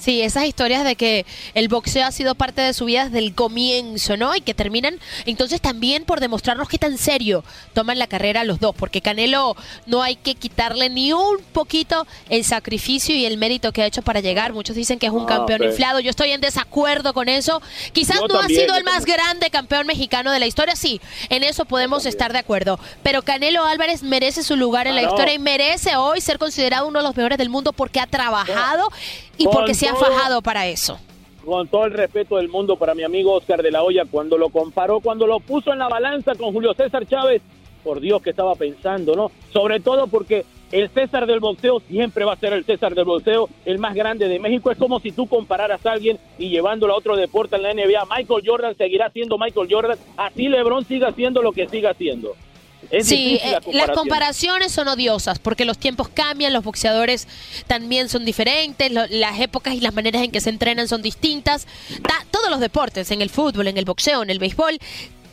Sí, 0.00 0.22
esas 0.22 0.44
historias 0.44 0.84
de 0.84 0.96
que 0.96 1.26
el 1.54 1.68
boxeo 1.68 2.06
ha 2.06 2.12
sido 2.12 2.34
parte 2.34 2.62
de 2.62 2.72
su 2.72 2.86
vida 2.86 3.04
desde 3.04 3.18
el 3.18 3.34
comienzo, 3.34 4.16
¿no? 4.16 4.34
Y 4.34 4.40
que 4.40 4.54
terminan 4.54 4.98
entonces 5.26 5.60
también 5.60 6.04
por 6.04 6.20
demostrarnos 6.20 6.68
qué 6.68 6.78
tan 6.78 6.96
serio 6.96 7.44
toman 7.74 7.98
la 7.98 8.06
carrera 8.06 8.44
los 8.44 8.60
dos, 8.60 8.74
porque 8.74 9.00
Canelo 9.02 9.56
no 9.86 10.02
hay 10.02 10.16
que 10.16 10.34
quitarle 10.34 10.88
ni 10.88 11.12
un 11.12 11.38
poquito 11.52 12.06
el 12.28 12.44
sacrificio 12.44 13.14
y 13.14 13.26
el 13.26 13.36
mérito 13.36 13.72
que 13.72 13.82
ha 13.82 13.86
hecho 13.86 14.02
para 14.02 14.20
llegar. 14.20 14.52
Muchos 14.52 14.74
dicen 14.76 14.98
que 14.98 15.06
es 15.06 15.12
un 15.12 15.24
Ah, 15.24 15.26
campeón 15.36 15.62
inflado. 15.64 16.00
Yo 16.00 16.10
estoy 16.10 16.30
en 16.30 16.40
desacuerdo 16.40 17.12
con 17.12 17.28
eso. 17.28 17.60
Quizás 17.92 18.16
Yo 18.16 18.22
no 18.28 18.38
también, 18.40 18.60
ha 18.60 18.64
sido 18.64 18.76
el 18.76 18.84
más 18.84 19.04
grande 19.04 19.50
campeón 19.50 19.86
mexicano 19.86 20.32
de 20.32 20.40
la 20.40 20.46
historia, 20.46 20.76
sí, 20.76 21.00
en 21.28 21.44
eso 21.44 21.66
podemos 21.66 22.06
estar 22.06 22.32
de 22.32 22.38
acuerdo. 22.38 22.80
Pero 23.02 23.22
Canelo 23.22 23.64
Álvarez 23.66 24.02
merece 24.02 24.42
su 24.42 24.56
lugar 24.56 24.86
en 24.86 24.94
la 24.94 25.02
Ah, 25.02 25.04
no. 25.04 25.10
historia 25.10 25.34
y 25.34 25.38
merece 25.38 25.96
hoy 25.96 26.20
ser 26.20 26.38
considerado 26.38 26.86
uno 26.86 27.00
de 27.00 27.04
los 27.04 27.16
mejores 27.16 27.36
del 27.38 27.50
mundo 27.50 27.72
porque 27.72 28.00
ha 28.00 28.06
trabajado 28.06 28.88
y 29.40 29.44
Con 29.44 29.54
porque 29.54 29.72
se 29.72 29.88
ha 29.88 29.94
fajado 29.94 30.42
para 30.42 30.66
eso. 30.66 30.98
Con 31.42 31.66
todo 31.66 31.86
el 31.86 31.92
respeto 31.92 32.36
del 32.36 32.50
mundo 32.50 32.76
para 32.76 32.94
mi 32.94 33.02
amigo 33.04 33.32
Oscar 33.32 33.62
de 33.62 33.70
la 33.70 33.82
Hoya, 33.82 34.04
cuando 34.04 34.36
lo 34.36 34.50
comparó, 34.50 35.00
cuando 35.00 35.26
lo 35.26 35.40
puso 35.40 35.72
en 35.72 35.78
la 35.78 35.88
balanza 35.88 36.34
con 36.34 36.52
Julio 36.52 36.74
César 36.74 37.06
Chávez, 37.06 37.40
por 37.82 38.00
Dios 38.00 38.20
que 38.20 38.30
estaba 38.30 38.54
pensando, 38.54 39.16
¿no? 39.16 39.30
Sobre 39.50 39.80
todo 39.80 40.08
porque 40.08 40.44
el 40.72 40.90
César 40.90 41.26
del 41.26 41.40
boxeo 41.40 41.80
siempre 41.80 42.26
va 42.26 42.34
a 42.34 42.36
ser 42.36 42.52
el 42.52 42.66
César 42.66 42.94
del 42.94 43.06
boxeo, 43.06 43.48
el 43.64 43.78
más 43.78 43.94
grande 43.94 44.28
de 44.28 44.38
México. 44.38 44.70
Es 44.70 44.76
como 44.76 45.00
si 45.00 45.10
tú 45.10 45.26
compararas 45.26 45.86
a 45.86 45.92
alguien 45.92 46.18
y 46.38 46.50
llevándolo 46.50 46.92
a 46.92 46.98
otro 46.98 47.16
deporte 47.16 47.56
en 47.56 47.62
la 47.62 47.72
NBA. 47.72 48.04
Michael 48.14 48.42
Jordan 48.44 48.76
seguirá 48.76 49.08
siendo 49.08 49.38
Michael 49.38 49.68
Jordan, 49.70 49.98
así 50.18 50.48
LeBron 50.48 50.84
siga 50.84 51.08
haciendo 51.08 51.40
lo 51.40 51.52
que 51.52 51.66
siga 51.66 51.92
haciendo. 51.92 52.34
Es 52.90 53.06
sí, 53.08 53.38
eh, 53.42 53.58
la 53.72 53.86
las 53.86 53.96
comparaciones 53.96 54.72
son 54.72 54.88
odiosas 54.88 55.38
porque 55.38 55.64
los 55.64 55.78
tiempos 55.78 56.08
cambian, 56.08 56.52
los 56.52 56.64
boxeadores 56.64 57.28
también 57.66 58.08
son 58.08 58.24
diferentes, 58.24 58.90
lo- 58.90 59.06
las 59.08 59.38
épocas 59.40 59.74
y 59.74 59.80
las 59.80 59.94
maneras 59.94 60.22
en 60.22 60.30
que 60.30 60.40
se 60.40 60.50
entrenan 60.50 60.88
son 60.88 61.02
distintas. 61.02 61.66
Ta- 62.02 62.24
todos 62.30 62.50
los 62.50 62.60
deportes, 62.60 63.10
en 63.10 63.22
el 63.22 63.30
fútbol, 63.30 63.68
en 63.68 63.76
el 63.78 63.84
boxeo, 63.84 64.22
en 64.22 64.30
el 64.30 64.38
béisbol, 64.38 64.78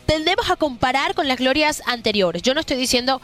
tendemos 0.06 0.50
a 0.50 0.56
comparar 0.56 1.14
con 1.14 1.26
las 1.28 1.38
glorias 1.38 1.82
anteriores. 1.86 2.42
Yo 2.42 2.54
no 2.54 2.60
estoy 2.60 2.76
diciendo 2.76 3.20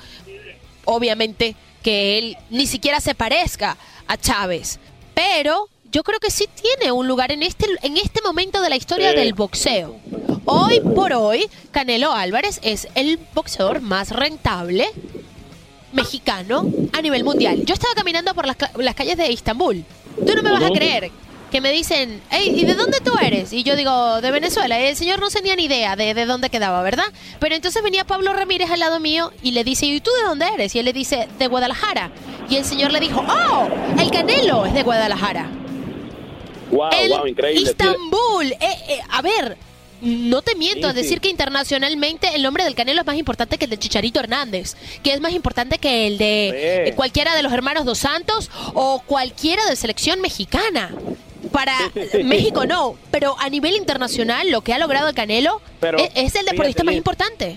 obviamente, 0.86 1.56
que 1.82 2.18
él 2.18 2.36
ni 2.50 2.66
siquiera 2.66 3.00
se 3.00 3.14
parezca 3.14 3.76
a 4.06 4.16
Chávez. 4.16 4.78
Pero 5.14 5.68
yo 5.90 6.02
creo 6.02 6.18
que 6.18 6.30
sí 6.30 6.46
tiene 6.60 6.92
un 6.92 7.06
lugar 7.06 7.30
en 7.32 7.42
este, 7.42 7.66
en 7.82 7.96
este 7.96 8.20
momento 8.22 8.60
de 8.60 8.68
la 8.70 8.76
historia 8.76 9.12
del 9.12 9.32
boxeo. 9.32 9.96
Hoy 10.46 10.80
por 10.80 11.12
hoy, 11.12 11.46
Canelo 11.70 12.12
Álvarez 12.12 12.60
es 12.62 12.88
el 12.94 13.18
boxeador 13.34 13.80
más 13.80 14.10
rentable 14.10 14.86
mexicano 15.92 16.66
a 16.92 17.00
nivel 17.00 17.24
mundial. 17.24 17.64
Yo 17.64 17.74
estaba 17.74 17.94
caminando 17.94 18.34
por 18.34 18.46
las, 18.46 18.56
las 18.76 18.94
calles 18.94 19.16
de 19.16 19.30
Istambul. 19.30 19.84
Tú 20.26 20.34
no 20.34 20.42
me 20.42 20.50
vas 20.50 20.62
a 20.62 20.70
creer 20.70 21.10
que 21.50 21.60
me 21.60 21.70
dicen, 21.70 22.20
hey, 22.30 22.52
¿y 22.56 22.64
de 22.64 22.74
dónde 22.74 22.98
tú 23.00 23.12
eres? 23.22 23.52
Y 23.52 23.62
yo 23.62 23.76
digo, 23.76 24.20
de 24.20 24.30
Venezuela. 24.32 24.80
Y 24.80 24.86
el 24.86 24.96
señor 24.96 25.20
no 25.20 25.30
tenía 25.30 25.54
ni 25.56 25.64
idea 25.64 25.94
de, 25.96 26.12
de 26.12 26.26
dónde 26.26 26.50
quedaba, 26.50 26.82
¿verdad? 26.82 27.04
Pero 27.38 27.54
entonces 27.54 27.82
venía 27.82 28.04
Pablo 28.04 28.32
Ramírez 28.32 28.70
al 28.70 28.80
lado 28.80 28.98
mío 29.00 29.32
y 29.42 29.52
le 29.52 29.64
dice, 29.64 29.86
¿y 29.86 30.00
tú 30.00 30.10
de 30.20 30.26
dónde 30.26 30.46
eres? 30.52 30.74
Y 30.74 30.80
él 30.80 30.84
le 30.84 30.92
dice, 30.92 31.28
de 31.38 31.46
Guadalajara. 31.46 32.10
Y 32.50 32.56
el 32.56 32.64
señor 32.64 32.92
le 32.92 33.00
dijo, 33.00 33.24
oh, 33.26 33.68
el 33.98 34.10
Canelo 34.10 34.66
es 34.66 34.74
de 34.74 34.82
Guadalajara. 34.82 35.48
Wow, 36.70 36.90
El 37.00 37.10
wow, 37.10 37.26
increíble. 37.28 37.70
Istambul. 37.70 38.46
Eh, 38.46 38.58
eh, 38.88 39.00
a 39.10 39.22
ver, 39.22 39.56
no 40.00 40.42
te 40.42 40.54
miento 40.54 40.86
Sí, 40.88 40.90
a 40.90 40.92
decir 40.92 41.14
sí. 41.14 41.20
que 41.20 41.28
internacionalmente 41.28 42.28
el 42.34 42.42
nombre 42.42 42.64
del 42.64 42.74
Canelo 42.74 43.00
es 43.00 43.06
más 43.06 43.16
importante 43.16 43.58
que 43.58 43.64
el 43.64 43.70
de 43.70 43.78
Chicharito 43.78 44.20
Hernández, 44.20 44.76
que 45.02 45.12
es 45.12 45.20
más 45.20 45.32
importante 45.32 45.78
que 45.78 46.06
el 46.06 46.18
de 46.18 46.50
Sí. 46.86 46.90
eh, 46.90 46.92
cualquiera 46.94 47.34
de 47.34 47.42
los 47.42 47.52
hermanos 47.52 47.84
Dos 47.84 47.98
Santos 47.98 48.50
o 48.74 49.00
cualquiera 49.06 49.64
de 49.66 49.76
selección 49.76 50.20
mexicana. 50.20 50.90
Para. 51.52 51.74
México 52.24 52.66
no, 52.66 52.96
pero 53.10 53.36
a 53.38 53.48
nivel 53.48 53.76
internacional 53.76 54.50
lo 54.50 54.62
que 54.62 54.72
ha 54.72 54.78
logrado 54.78 55.08
el 55.08 55.14
Canelo 55.14 55.60
Pero, 55.80 55.98
es, 55.98 56.10
es 56.14 56.34
el 56.34 56.46
deportista 56.46 56.80
fíjate, 56.82 56.84
más 56.84 56.94
importante. 56.94 57.56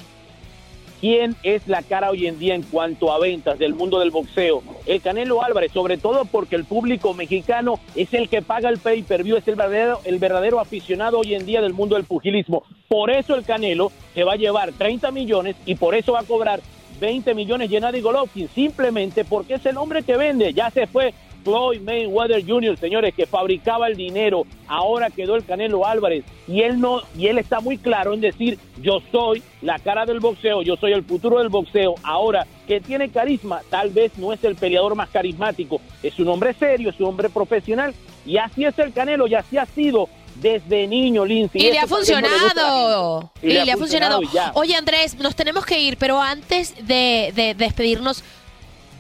¿Quién 1.00 1.36
es 1.44 1.68
la 1.68 1.84
cara 1.84 2.10
hoy 2.10 2.26
en 2.26 2.40
día 2.40 2.56
en 2.56 2.64
cuanto 2.64 3.12
a 3.12 3.20
ventas 3.20 3.60
del 3.60 3.76
mundo 3.76 4.00
del 4.00 4.10
boxeo? 4.10 4.64
El 4.88 5.00
Canelo 5.00 5.44
Álvarez, 5.44 5.72
sobre 5.72 5.98
todo 5.98 6.26
porque 6.26 6.56
el 6.56 6.66
público 6.66 7.14
mexicano 7.14 7.80
es 7.96 8.14
el 8.16 8.30
que 8.30 8.42
paga 8.42 8.70
el 8.70 8.80
pay-per-view, 8.80 9.38
es 9.38 9.48
el 9.48 9.56
verdadero, 9.56 10.00
el 10.06 10.18
verdadero 10.18 10.60
aficionado 10.60 11.20
hoy 11.20 11.36
en 11.36 11.46
día 11.46 11.62
del 11.62 11.74
mundo 11.74 11.98
del 11.98 12.06
pugilismo. 12.06 12.64
Por 12.88 13.12
eso 13.12 13.36
el 13.36 13.46
Canelo 13.46 13.92
se 14.16 14.24
va 14.24 14.34
a 14.34 14.38
llevar 14.38 14.72
30 14.72 15.12
millones 15.12 15.56
y 15.68 15.76
por 15.76 15.94
eso 15.94 16.14
va 16.14 16.22
a 16.22 16.24
cobrar 16.24 16.62
20 17.00 17.36
millones 17.36 17.70
Gennady 17.70 18.02
Golovkin, 18.02 18.50
simplemente 18.50 19.24
porque 19.24 19.56
es 19.56 19.66
el 19.68 19.78
hombre 19.78 20.02
que 20.02 20.18
vende. 20.18 20.52
Ya 20.54 20.72
se 20.72 20.88
fue 20.88 21.14
Floyd 21.48 21.80
Mayweather 21.80 22.46
Jr., 22.46 22.78
señores, 22.78 23.14
que 23.16 23.26
fabricaba 23.26 23.88
el 23.88 23.96
dinero, 23.96 24.46
ahora 24.68 25.10
quedó 25.10 25.38
el 25.38 25.46
Canelo 25.46 25.86
Álvarez 25.86 26.26
y 26.46 26.62
él 26.62 26.78
no 26.78 27.04
y 27.18 27.28
él 27.28 27.38
está 27.38 27.62
muy 27.62 27.78
claro 27.78 28.14
en 28.14 28.20
decir, 28.20 28.60
yo 28.82 29.00
soy 29.14 29.42
la 29.62 29.80
cara 29.80 30.06
del 30.06 30.20
boxeo, 30.20 30.62
yo 30.62 30.76
soy 30.76 30.92
el 30.92 31.06
futuro 31.06 31.40
del 31.40 31.48
boxeo. 31.48 31.96
Ahora, 32.04 32.46
que 32.68 32.82
tiene 32.82 33.08
carisma, 33.08 33.62
tal 33.70 33.92
vez 33.92 34.18
no 34.18 34.34
es 34.34 34.44
el 34.44 34.58
peleador 34.58 34.96
más 34.96 35.08
carismático, 35.08 35.80
es 36.04 36.20
un 36.20 36.28
hombre 36.28 36.54
serio, 36.54 36.90
es 36.90 37.00
un 37.00 37.06
hombre 37.06 37.30
profesional 37.30 37.94
y 38.26 38.36
así 38.36 38.66
es 38.66 38.78
el 38.78 38.92
Canelo 38.92 39.26
y 39.26 39.36
así 39.36 39.58
ha 39.58 39.66
sido 39.68 40.10
desde 40.36 40.86
niño, 40.86 41.24
Lindsay. 41.24 41.62
Y 41.62 41.72
le 41.72 41.80
ha 41.80 41.88
funcionado. 41.88 43.32
Y 43.42 43.54
le 43.54 43.72
ha 43.72 43.78
funcionado. 43.78 44.20
Oye, 44.56 44.76
Andrés, 44.76 45.18
nos 45.18 45.34
tenemos 45.34 45.66
que 45.66 45.80
ir, 45.80 45.96
pero 45.96 46.22
antes 46.22 46.76
de, 46.86 47.32
de 47.34 47.56
despedirnos, 47.58 48.22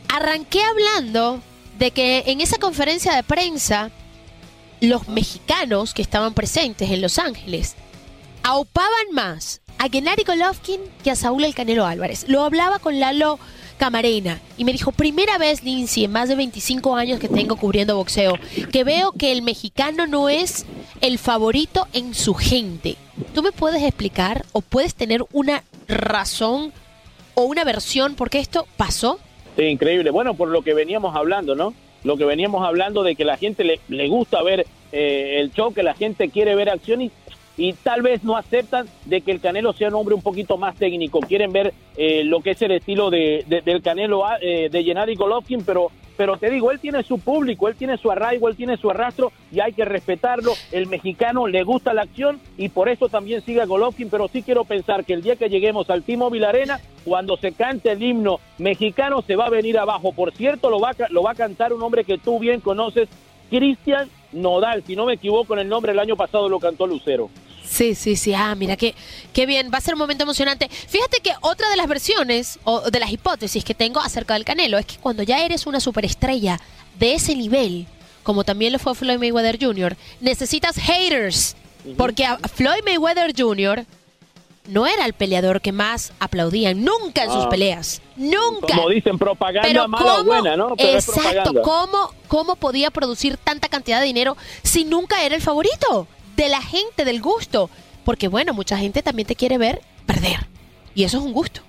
arranqué 0.07 0.61
hablando 0.63 1.41
de 1.77 1.91
que 1.91 2.23
en 2.27 2.41
esa 2.41 2.57
conferencia 2.57 3.15
de 3.15 3.23
prensa, 3.23 3.91
los 4.81 5.07
mexicanos 5.07 5.93
que 5.93 6.01
estaban 6.01 6.33
presentes 6.33 6.89
en 6.91 7.01
Los 7.01 7.19
Ángeles 7.19 7.75
aupaban 8.43 9.11
más 9.11 9.61
a 9.77 9.89
Gennady 9.89 10.23
Golovkin 10.23 10.81
que 11.03 11.11
a 11.11 11.15
Saúl 11.15 11.43
El 11.43 11.55
Canelo 11.55 11.85
Álvarez. 11.85 12.25
Lo 12.27 12.43
hablaba 12.43 12.79
con 12.79 12.99
Lalo 12.99 13.39
Camarena 13.77 14.41
y 14.57 14.63
me 14.63 14.71
dijo, 14.71 14.91
primera 14.91 15.37
vez, 15.37 15.63
Lindsay, 15.63 16.05
en 16.05 16.11
más 16.11 16.29
de 16.29 16.35
25 16.35 16.95
años 16.95 17.19
que 17.19 17.29
tengo 17.29 17.57
cubriendo 17.57 17.95
boxeo, 17.95 18.33
que 18.71 18.83
veo 18.83 19.11
que 19.11 19.31
el 19.31 19.41
mexicano 19.41 20.07
no 20.07 20.29
es 20.29 20.65
el 21.01 21.19
favorito 21.19 21.87
en 21.93 22.15
su 22.15 22.33
gente. 22.33 22.97
¿Tú 23.33 23.43
me 23.43 23.51
puedes 23.51 23.83
explicar 23.83 24.45
o 24.51 24.61
puedes 24.61 24.95
tener 24.95 25.23
una 25.31 25.63
razón 25.87 26.73
o 27.35 27.43
una 27.43 27.63
versión 27.63 28.15
por 28.15 28.29
qué 28.29 28.39
esto 28.39 28.67
pasó? 28.77 29.19
Increíble. 29.57 30.11
Bueno, 30.11 30.35
por 30.35 30.49
lo 30.49 30.61
que 30.61 30.73
veníamos 30.73 31.15
hablando, 31.15 31.55
¿no? 31.55 31.73
Lo 32.03 32.17
que 32.17 32.25
veníamos 32.25 32.65
hablando 32.65 33.03
de 33.03 33.15
que 33.15 33.25
la 33.25 33.37
gente 33.37 33.63
le, 33.63 33.79
le 33.89 34.07
gusta 34.07 34.43
ver 34.43 34.65
eh, 34.91 35.37
el 35.39 35.51
show, 35.51 35.73
que 35.73 35.83
la 35.83 35.93
gente 35.93 36.29
quiere 36.29 36.55
ver 36.55 36.69
acción 36.69 37.01
y, 37.01 37.11
y 37.57 37.73
tal 37.73 38.01
vez 38.03 38.23
no 38.23 38.37
aceptan 38.37 38.87
de 39.05 39.21
que 39.21 39.31
el 39.31 39.39
Canelo 39.41 39.73
sea 39.73 39.87
un 39.89 39.95
hombre 39.95 40.13
un 40.15 40.21
poquito 40.21 40.57
más 40.57 40.75
técnico. 40.75 41.19
Quieren 41.21 41.51
ver 41.51 41.73
eh, 41.97 42.23
lo 42.23 42.41
que 42.41 42.51
es 42.51 42.61
el 42.61 42.71
estilo 42.71 43.09
de, 43.09 43.43
de- 43.47 43.61
del 43.61 43.81
Canelo 43.81 44.25
ah, 44.25 44.37
eh, 44.41 44.69
de 44.71 44.83
Gennady 44.83 45.15
Golovkin, 45.15 45.63
pero 45.65 45.91
pero 46.15 46.35
te 46.37 46.49
digo, 46.49 46.71
él 46.71 46.79
tiene 46.79 47.03
su 47.03 47.19
público, 47.19 47.67
él 47.67 47.75
tiene 47.75 47.95
su 47.97 48.09
arraigo, 48.09 48.47
él 48.49 48.55
tiene 48.55 48.75
su 48.77 48.89
arrastro 48.89 49.31
y 49.51 49.59
hay 49.59 49.73
que 49.73 49.85
respetarlo. 49.85 50.53
El 50.71 50.87
mexicano 50.87 51.45
le 51.45 51.61
gusta 51.61 51.93
la 51.93 52.01
acción 52.01 52.39
y 52.57 52.69
por 52.69 52.89
eso 52.89 53.07
también 53.07 53.41
sigue 53.43 53.61
a 53.61 53.67
Golovkin, 53.67 54.09
pero 54.09 54.27
sí 54.27 54.41
quiero 54.41 54.63
pensar 54.65 55.05
que 55.05 55.13
el 55.13 55.21
día 55.21 55.35
que 55.35 55.47
lleguemos 55.47 55.91
al 55.91 56.01
T-Mobile 56.01 56.43
Arena, 56.47 56.79
cuando 57.05 57.37
se 57.37 57.51
cante 57.51 57.91
el 57.91 58.01
himno 58.01 58.39
mexicano, 58.57 59.21
se 59.21 59.35
va 59.35 59.45
a 59.45 59.49
venir 59.51 59.77
abajo. 59.77 60.11
Por 60.11 60.31
cierto, 60.33 60.71
lo 60.71 60.79
va 60.79 60.95
lo 61.11 61.21
va 61.21 61.31
a 61.33 61.35
cantar 61.35 61.71
un 61.71 61.83
hombre 61.83 62.03
que 62.03 62.17
tú 62.17 62.39
bien 62.39 62.61
conoces, 62.61 63.07
Cristian 63.51 64.09
Nodal, 64.33 64.83
si 64.87 64.95
no 64.95 65.05
me 65.05 65.13
equivoco 65.13 65.53
en 65.53 65.59
el 65.59 65.69
nombre, 65.69 65.91
el 65.91 65.99
año 65.99 66.15
pasado 66.15 66.49
lo 66.49 66.59
cantó 66.59 66.87
Lucero. 66.87 67.29
Sí, 67.69 67.95
sí, 67.95 68.15
sí. 68.15 68.33
Ah, 68.33 68.55
mira, 68.55 68.75
qué, 68.77 68.95
qué 69.33 69.45
bien. 69.45 69.69
Va 69.73 69.77
a 69.77 69.81
ser 69.81 69.93
un 69.95 69.99
momento 69.99 70.23
emocionante. 70.23 70.69
Fíjate 70.69 71.19
que 71.19 71.31
otra 71.41 71.69
de 71.69 71.75
las 71.75 71.87
versiones 71.87 72.59
o 72.63 72.89
de 72.89 72.99
las 72.99 73.11
hipótesis 73.11 73.63
que 73.63 73.73
tengo 73.75 73.99
acerca 73.99 74.33
del 74.35 74.45
Canelo 74.45 74.77
es 74.77 74.85
que 74.85 74.97
cuando 74.97 75.23
ya 75.23 75.43
eres 75.43 75.67
una 75.67 75.79
superestrella 75.79 76.59
de 76.97 77.13
ese 77.13 77.35
nivel, 77.35 77.85
como 78.23 78.43
también 78.43 78.73
lo 78.73 78.79
fue 78.79 78.95
Floyd 78.95 79.19
Mayweather 79.19 79.57
Jr., 79.61 79.95
necesitas 80.21 80.77
haters. 80.77 81.55
Porque 81.95 82.25
a 82.25 82.37
Floyd 82.37 82.83
Mayweather 82.85 83.33
Jr. 83.37 83.85
no 84.67 84.85
era 84.85 85.05
el 85.05 85.13
peleador 85.13 85.61
que 85.61 85.71
más 85.71 86.11
aplaudían 86.19 86.83
nunca 86.83 87.23
en 87.23 87.31
sus 87.31 87.45
Ah. 87.45 87.49
peleas. 87.49 88.01
Nunca. 88.17 88.75
Como 88.75 88.89
dicen, 88.89 89.17
propaganda 89.17 89.67
Pero 89.67 89.87
mala 89.87 90.13
o 90.13 90.17
¿cómo- 90.17 90.23
buena, 90.25 90.57
¿no? 90.57 90.75
Pero 90.75 90.97
exacto. 90.97 91.61
¿cómo, 91.61 92.11
¿cómo 92.27 92.55
podía 92.57 92.91
producir 92.91 93.37
tanta 93.37 93.69
cantidad 93.69 93.99
de 94.01 94.07
dinero 94.07 94.35
si 94.63 94.83
nunca 94.83 95.23
era 95.23 95.35
el 95.35 95.41
favorito 95.41 96.07
de 96.37 96.49
la 96.49 96.61
gente, 96.61 97.03
del 97.03 97.21
gusto? 97.21 97.69
Porque 98.05 98.29
bueno, 98.29 98.53
mucha 98.53 98.77
gente 98.77 99.03
también 99.03 99.27
te 99.27 99.35
quiere 99.35 99.57
ver 99.57 99.81
perder. 100.05 100.47
Y 100.95 101.03
eso 101.03 101.17
es 101.17 101.23
un 101.25 101.33
gusto. 101.33 101.61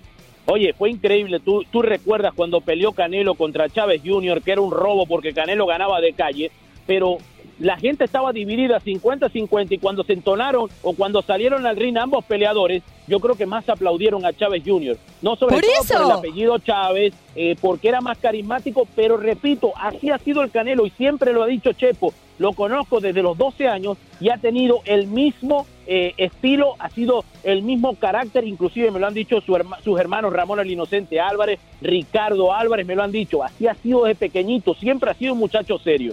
Oye, 0.47 0.73
fue 0.73 0.91
increíble. 0.91 1.41
Tú, 1.41 1.65
tú 1.71 1.83
recuerdas 1.83 2.33
cuando 2.35 2.61
peleó 2.61 2.93
Canelo 2.93 3.35
contra 3.35 3.69
Chávez 3.69 4.01
Jr., 4.05 4.41
que 4.41 4.53
era 4.53 4.61
un 4.61 4.71
robo 4.71 5.05
porque 5.07 5.35
Canelo 5.35 5.67
ganaba 5.67 6.01
de 6.01 6.13
calle, 6.13 6.51
pero 6.87 7.19
la 7.59 7.77
gente 7.77 8.05
estaba 8.05 8.33
dividida 8.33 8.81
50-50 8.81 9.67
y 9.73 9.79
cuando 9.79 10.05
se 10.05 10.13
entonaron 10.13 10.69
o 10.83 10.93
cuando 10.95 11.23
salieron 11.23 11.67
al 11.67 11.77
ring 11.77 11.97
ambos 11.99 12.25
peleadores, 12.25 12.83
yo 13.07 13.21
creo 13.21 13.35
que 13.37 13.47
más 13.47 13.69
aplaudieron 13.69 14.25
a 14.27 14.33
Chávez 14.33 14.63
Jr. 14.65 14.97
No 15.23 15.35
sobre 15.37 15.57
Por 15.57 15.63
todo 15.65 15.73
eso. 15.83 15.95
por 15.95 16.05
el 16.05 16.11
apellido 16.13 16.59
Chávez, 16.59 17.15
eh, 17.35 17.57
porque 17.61 17.89
era 17.89 18.01
más 18.01 18.19
carismático, 18.19 18.87
pero 18.95 19.17
repito, 19.17 19.73
así 19.77 20.11
ha 20.11 20.19
sido 20.19 20.43
el 20.43 20.51
Canelo 20.51 20.87
y 20.87 20.91
siempre 20.91 21.33
lo 21.33 21.43
ha 21.43 21.47
dicho 21.47 21.73
Chepo, 21.73 22.13
lo 22.39 22.53
conozco 22.53 23.01
desde 23.01 23.23
los 23.23 23.37
12 23.37 23.67
años 23.67 23.99
y 24.21 24.29
ha 24.31 24.37
tenido 24.37 24.81
el 24.85 25.07
mismo 25.09 25.67
eh, 25.89 26.13
estilo, 26.19 26.75
ha 26.79 26.91
sido 26.91 27.25
el 27.43 27.63
mismo 27.63 27.97
carácter, 27.97 28.47
inclusive 28.47 28.91
me 28.91 29.01
lo 29.01 29.07
han 29.07 29.15
dicho 29.15 29.41
su 29.41 29.53
herma- 29.57 29.81
sus 29.83 29.99
hermanos 29.99 30.33
Ramón 30.33 30.61
el 30.61 30.71
Inocente 30.71 31.19
Álvarez, 31.19 31.59
Ricardo 31.81 32.53
Álvarez, 32.55 32.87
me 32.87 32.95
lo 32.95 33.03
han 33.03 33.11
dicho, 33.11 33.43
así 33.43 33.67
ha 33.67 33.75
sido 33.75 34.05
desde 34.05 34.17
pequeñito, 34.29 34.75
siempre 34.75 35.11
ha 35.11 35.15
sido 35.15 35.33
un 35.33 35.39
muchacho 35.41 35.79
serio. 35.79 36.13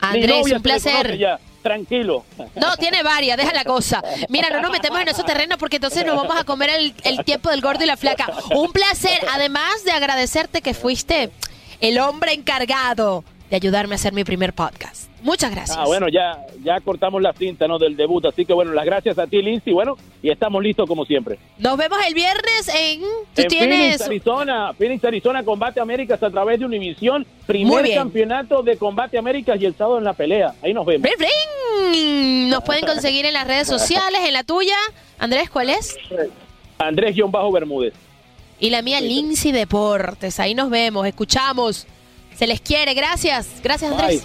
Andrés, 0.00 0.40
novia 0.40 0.56
un 0.56 0.62
placer. 0.62 1.18
ya, 1.18 1.38
tranquilo. 1.62 2.24
No, 2.54 2.76
tiene 2.76 3.02
varias, 3.02 3.36
deja 3.36 3.52
la 3.52 3.64
cosa. 3.64 4.02
Mira, 4.28 4.48
no 4.50 4.60
nos 4.60 4.70
metemos 4.70 5.00
en 5.00 5.08
esos 5.08 5.24
terrenos 5.24 5.58
porque 5.58 5.76
entonces 5.76 6.04
nos 6.06 6.16
vamos 6.16 6.36
a 6.36 6.44
comer 6.44 6.70
el, 6.70 6.94
el 7.04 7.24
tiempo 7.24 7.50
del 7.50 7.60
gordo 7.60 7.84
y 7.84 7.86
la 7.86 7.96
flaca. 7.96 8.26
Un 8.54 8.72
placer, 8.72 9.18
además 9.32 9.84
de 9.84 9.92
agradecerte 9.92 10.62
que 10.62 10.74
fuiste 10.74 11.30
el 11.80 11.98
hombre 11.98 12.32
encargado 12.32 13.24
de 13.50 13.56
ayudarme 13.56 13.94
a 13.94 13.96
hacer 13.96 14.12
mi 14.12 14.24
primer 14.24 14.52
podcast. 14.52 15.07
Muchas 15.22 15.50
gracias. 15.50 15.76
Ah, 15.76 15.84
bueno, 15.86 16.08
ya, 16.08 16.46
ya 16.62 16.80
cortamos 16.80 17.20
la 17.20 17.32
cinta 17.32 17.66
¿no? 17.66 17.78
del 17.78 17.96
debut, 17.96 18.24
así 18.26 18.44
que 18.44 18.52
bueno, 18.52 18.72
las 18.72 18.84
gracias 18.84 19.18
a 19.18 19.26
ti, 19.26 19.42
Lindsay, 19.42 19.72
bueno, 19.72 19.96
y 20.22 20.30
estamos 20.30 20.62
listos 20.62 20.86
como 20.86 21.04
siempre. 21.04 21.38
Nos 21.58 21.76
vemos 21.76 21.98
el 22.06 22.14
viernes 22.14 22.68
en... 22.74 23.00
Tú 23.34 23.42
en 23.42 23.48
tienes... 23.48 23.78
Phoenix, 23.78 24.02
Arizona, 24.02 24.72
Phoenix, 24.74 25.04
Arizona, 25.04 25.44
Combate 25.44 25.80
Américas 25.80 26.22
a 26.22 26.30
través 26.30 26.60
de 26.60 26.66
Univisión, 26.66 27.26
primer 27.46 27.92
campeonato 27.94 28.62
de 28.62 28.76
Combate 28.76 29.18
Américas 29.18 29.60
y 29.60 29.66
el 29.66 29.74
sábado 29.74 29.98
en 29.98 30.04
la 30.04 30.12
pelea. 30.12 30.54
Ahí 30.62 30.72
nos 30.72 30.86
vemos. 30.86 31.02
¡Bling, 31.02 31.92
bling! 31.92 32.50
Nos 32.50 32.62
pueden 32.62 32.86
conseguir 32.86 33.26
en 33.26 33.32
las 33.32 33.46
redes 33.46 33.66
sociales, 33.66 34.20
en 34.24 34.32
la 34.32 34.44
tuya. 34.44 34.76
Andrés, 35.18 35.50
¿cuál 35.50 35.70
es? 35.70 35.96
Andrés-Bermúdez. 36.78 37.94
Y 38.60 38.70
la 38.70 38.82
mía, 38.82 39.00
Lindsay 39.00 39.52
Deportes. 39.52 40.40
Ahí 40.40 40.54
nos 40.54 40.70
vemos, 40.70 41.06
escuchamos. 41.06 41.86
Se 42.36 42.46
les 42.46 42.60
quiere. 42.60 42.94
Gracias. 42.94 43.60
Gracias, 43.62 43.92
Andrés. 43.92 44.24